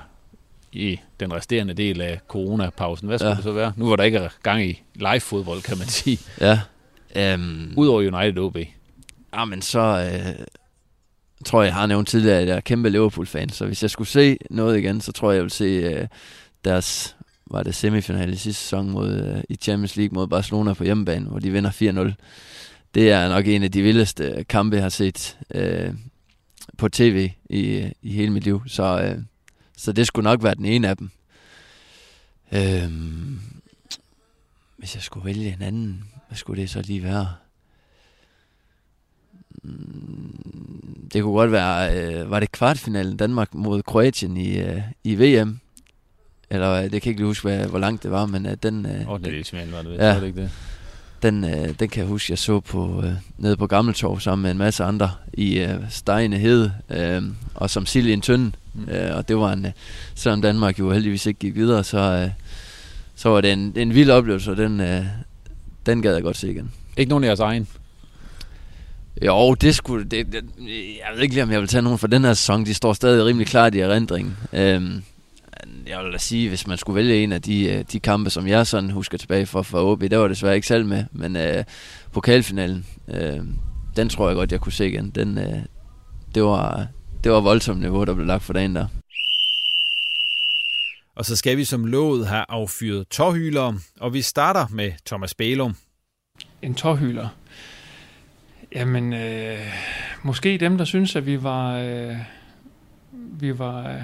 [0.72, 3.36] i den resterende del af coronapausen, hvad skulle ja.
[3.36, 3.74] det så være?
[3.76, 6.20] Nu var der ikke gang i live-fodbold, kan man sige.
[6.42, 6.60] Ja.
[7.36, 8.58] Um, Udover United OB.
[9.34, 10.46] Ja, men så øh,
[11.46, 14.08] tror jeg, jeg har nævnt tidligere, at jeg er kæmpe Liverpool-fan, så hvis jeg skulle
[14.08, 16.08] se noget igen, så tror jeg, jeg vil se øh,
[16.66, 17.16] deres
[17.48, 21.26] var det semifinale i sidste sæson mod, øh, i Champions League mod Barcelona på hjemmebane,
[21.26, 22.14] hvor de vinder 4-0
[22.94, 25.94] det er nok en af de vildeste kampe, jeg har set øh,
[26.78, 28.62] på tv i, i hele mit liv.
[28.68, 29.24] Så, øh,
[29.78, 31.10] så det skulle nok være den ene af dem.
[32.52, 32.92] Øh,
[34.78, 37.28] hvis jeg skulle vælge en anden, hvad skulle det så lige være?
[39.64, 45.16] Mm, det kunne godt være, øh, var det kvartfinalen Danmark mod Kroatien i, øh, i
[45.16, 45.60] VM?
[46.50, 48.58] Eller øh, det kan jeg ikke lige huske, hvad, hvor langt det var, men øh,
[48.64, 48.86] den...
[48.86, 50.52] Øh, oh, det er var det, ja, det ikke det?
[51.24, 54.52] Den, øh, den kan jeg huske, jeg så på øh, nede på Gammeltorv sammen med
[54.52, 57.22] en masse andre i øh, Stejne Hede, øh,
[57.56, 58.52] og som sild i en tynde.
[58.74, 58.90] Mm.
[58.90, 59.72] Øh, og det var en, øh,
[60.16, 62.30] selvom Danmark jo heldigvis ikke gik videre, så, øh,
[63.16, 65.06] så var det en, en vild oplevelse, og den, øh,
[65.86, 66.72] den gad jeg godt se igen.
[66.98, 67.68] Ikke nogen af jeres egen?
[69.26, 70.06] Jo, det skulle...
[70.06, 70.44] Det, det,
[71.00, 72.66] jeg ved ikke lige, om jeg vil tage nogen fra den her sæson.
[72.66, 74.38] De står stadig rimelig klart i erindringen.
[74.54, 74.82] Øh,
[75.88, 78.48] jeg vil da sige, hvis man skulle vælge en af de, øh, de kampe, som
[78.48, 81.64] jeg sådan husker tilbage fra, fra OB, der var desværre ikke selv med, men øh,
[82.12, 83.40] pokalfinalen, øh,
[83.96, 85.10] den tror jeg godt, jeg kunne se igen.
[85.10, 85.60] Den, øh,
[86.36, 86.88] det, var,
[87.24, 88.88] det var voldsomt niveau, der blev lagt for dagen der.
[91.16, 95.76] Og så skal vi som lovet have affyret tårhylere, og vi starter med Thomas Bælum.
[96.62, 97.28] En tårhyler?
[98.76, 99.60] Jamen, øh,
[100.24, 101.78] måske dem, der synes, at vi var...
[101.78, 102.18] Øh,
[103.12, 103.90] vi var...
[103.90, 104.02] Øh,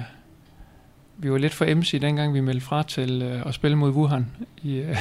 [1.22, 4.26] vi var lidt for MC, dengang vi meldte fra til øh, at spille mod Wuhan
[4.62, 4.96] i, øh,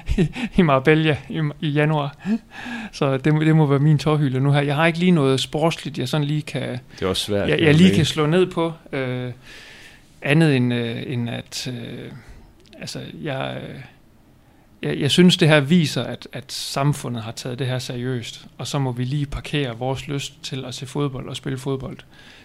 [0.58, 2.16] i Marbella i, i januar.
[2.92, 4.60] Så det, det må være min tårhylde nu her.
[4.60, 6.78] Jeg har ikke lige noget sportsligt, jeg sådan lige kan...
[6.98, 7.48] Det er også svært.
[7.48, 8.72] Jeg, jeg lige kan slå ned på.
[8.92, 9.32] Øh,
[10.22, 11.68] andet end, øh, end at...
[11.72, 12.10] Øh,
[12.80, 13.58] altså, jeg...
[13.68, 13.80] Øh,
[14.82, 18.66] jeg, jeg synes, det her viser, at, at samfundet har taget det her seriøst, og
[18.66, 21.98] så må vi lige parkere vores lyst til at se fodbold og spille fodbold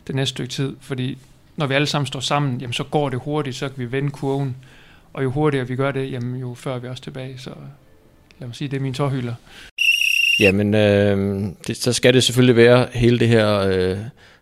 [0.07, 1.17] det næste stykke tid, fordi
[1.61, 4.09] når vi alle sammen står sammen, jamen så går det hurtigt, så kan vi vende
[4.11, 4.55] kurven.
[5.13, 7.37] Og jo hurtigere vi gør det, jamen jo før er vi også tilbage.
[7.37, 7.49] Så
[8.39, 9.33] lad mig sige, det er min tårhylder.
[10.39, 13.97] Jamen, øh, det, så skal det selvfølgelig være hele det her øh,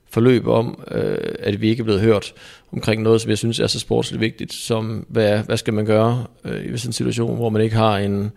[0.09, 2.33] forløb om, øh, at vi ikke er blevet hørt
[2.71, 6.25] omkring noget, som jeg synes er så sportsligt vigtigt, som hvad, hvad skal man gøre
[6.45, 8.31] øh, i sådan en situation, hvor man ikke har en,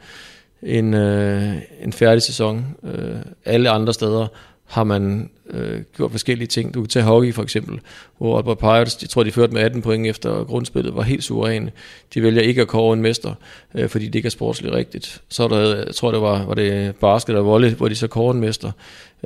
[0.62, 2.76] en, øh, en færdig sæson.
[2.85, 4.26] Øh, alle andre steder
[4.73, 6.75] har man øh, gjort forskellige ting.
[6.75, 7.81] Du kan tage hockey for eksempel,
[8.18, 11.73] hvor Aalborg Pirates, de tror de førte med 18 point efter grundspillet, var helt suveræne.
[12.14, 13.35] De vælger ikke at kåre en mester,
[13.75, 15.23] øh, fordi det ikke er sportsligt rigtigt.
[15.29, 18.35] Så der, jeg tror det var, var det basket og volley, hvor de så kårede
[18.35, 18.73] en mester.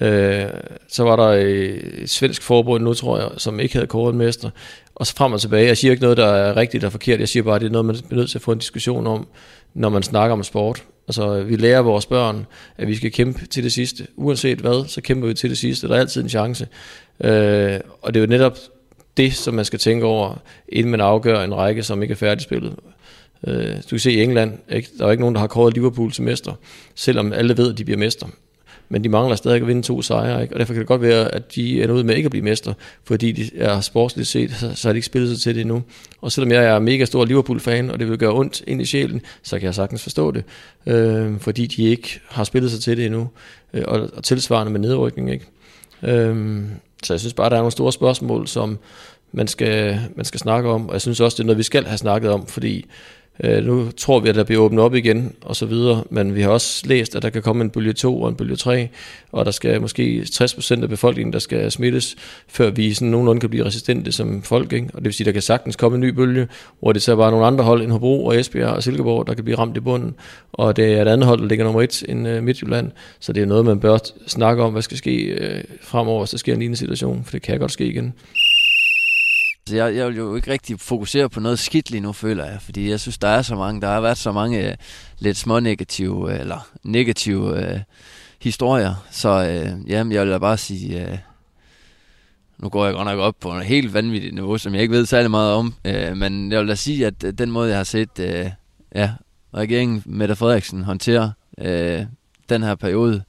[0.01, 0.45] Øh,
[0.89, 4.19] så var der øh, et svensk forbund nu, tror jeg, som ikke havde kåret en
[4.19, 4.51] mester.
[4.95, 5.67] Og så frem og tilbage.
[5.67, 7.21] Jeg siger ikke noget, der er rigtigt og forkert.
[7.21, 9.07] Jeg siger bare, at det er noget, man er nødt til at få en diskussion
[9.07, 9.27] om,
[9.75, 10.85] når man snakker om sport.
[11.09, 12.47] Altså, vi lærer vores børn,
[12.79, 14.07] at vi skal kæmpe til det sidste.
[14.17, 15.89] Uanset hvad, så kæmper vi til det sidste.
[15.89, 16.69] Der er altid en chance.
[17.25, 18.59] Øh, og det er jo netop
[19.17, 22.75] det, som man skal tænke over, inden man afgør en række, som ikke er færdigspillet.
[23.47, 24.89] Øh, du kan se i England, ikke?
[24.99, 26.53] der er ikke nogen, der har kåret Liverpool til mester,
[26.95, 28.27] selvom alle ved, at de bliver mester
[28.89, 30.55] men de mangler stadig at vinde to sejre, ikke?
[30.55, 32.73] og derfor kan det godt være, at de ender ud med ikke at blive mester,
[33.05, 35.83] fordi de er sportsligt set, så, så har de ikke spillet sig til det endnu.
[36.21, 39.21] Og selvom jeg er mega stor Liverpool-fan, og det vil gøre ondt ind i sjælen,
[39.43, 40.45] så kan jeg sagtens forstå det,
[40.87, 43.29] øh, fordi de ikke har spillet sig til det endnu,
[43.73, 45.33] øh, og, og tilsvarende med nedrykning.
[45.33, 45.47] Ikke?
[46.03, 46.63] Øh,
[47.03, 48.79] så jeg synes bare, der er nogle store spørgsmål, som
[49.33, 51.85] man skal, man skal snakke om, og jeg synes også, det er noget, vi skal
[51.85, 52.87] have snakket om, fordi
[53.45, 56.43] Øh, nu tror vi, at der bliver åbnet op igen og så videre, men vi
[56.43, 58.89] har også læst, at der kan komme en bølge 2 og en bølge 3,
[59.33, 62.17] og der skal måske 60% af befolkningen, der skal smittes,
[62.49, 64.73] før vi sådan nogenlunde kan blive resistente som folk.
[64.73, 64.89] Ikke?
[64.93, 66.49] Og det vil sige, at der kan sagtens komme en ny bølge,
[66.81, 69.45] hvor det så bare nogle andre hold end Hobro og Esbjerg og Silkeborg, der kan
[69.45, 70.15] blive ramt i bunden,
[70.53, 73.43] og det er et andet hold, der ligger nummer 1 end øh, Midtjylland, så det
[73.43, 76.59] er noget, man bør snakke om, hvad skal ske øh, fremover, hvis der sker en
[76.59, 78.15] lignende situation, for det kan godt ske igen.
[79.67, 82.63] Altså, jeg, jeg vil jo ikke rigtig fokusere på noget skidt lige nu, føler jeg,
[82.63, 84.77] fordi jeg synes, der er så mange, der har været så mange øh,
[85.19, 87.81] lidt små negative, øh, eller negative øh,
[88.43, 91.19] historier, så øh, jamen, jeg vil da bare sige, øh,
[92.59, 95.07] nu går jeg godt nok op på en helt vanvittigt niveau, som jeg ikke ved
[95.07, 97.85] særlig meget om, øh, men jeg vil da sige, at øh, den måde, jeg har
[97.85, 98.51] set, øh,
[98.95, 99.13] ja,
[99.55, 102.03] regeringen Mette Frederiksen håndtere øh,
[102.49, 103.23] den her periode,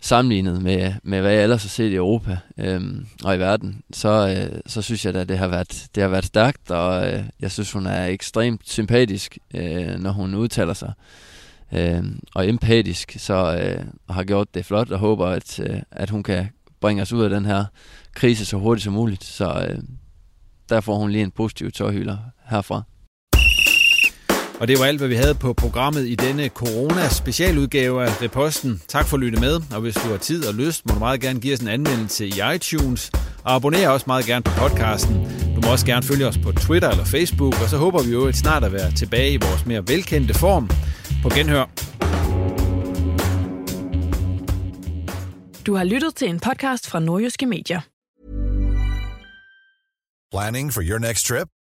[0.00, 2.80] sammenlignet med, med hvad jeg ellers har set i Europa øh,
[3.24, 6.24] og i verden, så, øh, så synes jeg da, det har været, det har været
[6.24, 10.92] stærkt, og øh, jeg synes, hun er ekstremt sympatisk, øh, når hun udtaler sig.
[11.72, 16.22] Øh, og empatisk, så øh, har gjort det flot, og håber, at, øh, at hun
[16.22, 16.48] kan
[16.80, 17.64] bringe os ud af den her
[18.14, 19.24] krise så hurtigt som muligt.
[19.24, 19.78] Så øh,
[20.68, 22.82] der får hun lige en positiv tårhylder herfra.
[24.60, 28.82] Og det var alt, hvad vi havde på programmet i denne corona-specialudgave af Reposten.
[28.88, 31.20] Tak for at lytte med, og hvis du har tid og lyst, må du meget
[31.20, 33.10] gerne give os en anmeldelse i iTunes.
[33.44, 35.14] Og abonner også meget gerne på podcasten.
[35.54, 38.24] Du må også gerne følge os på Twitter eller Facebook, og så håber vi jo
[38.24, 40.70] et snart at være tilbage i vores mere velkendte form.
[41.22, 41.64] På genhør.
[45.66, 47.80] Du har lyttet til en podcast fra Nordjyske Medier.
[50.32, 51.48] Planning for your next trip?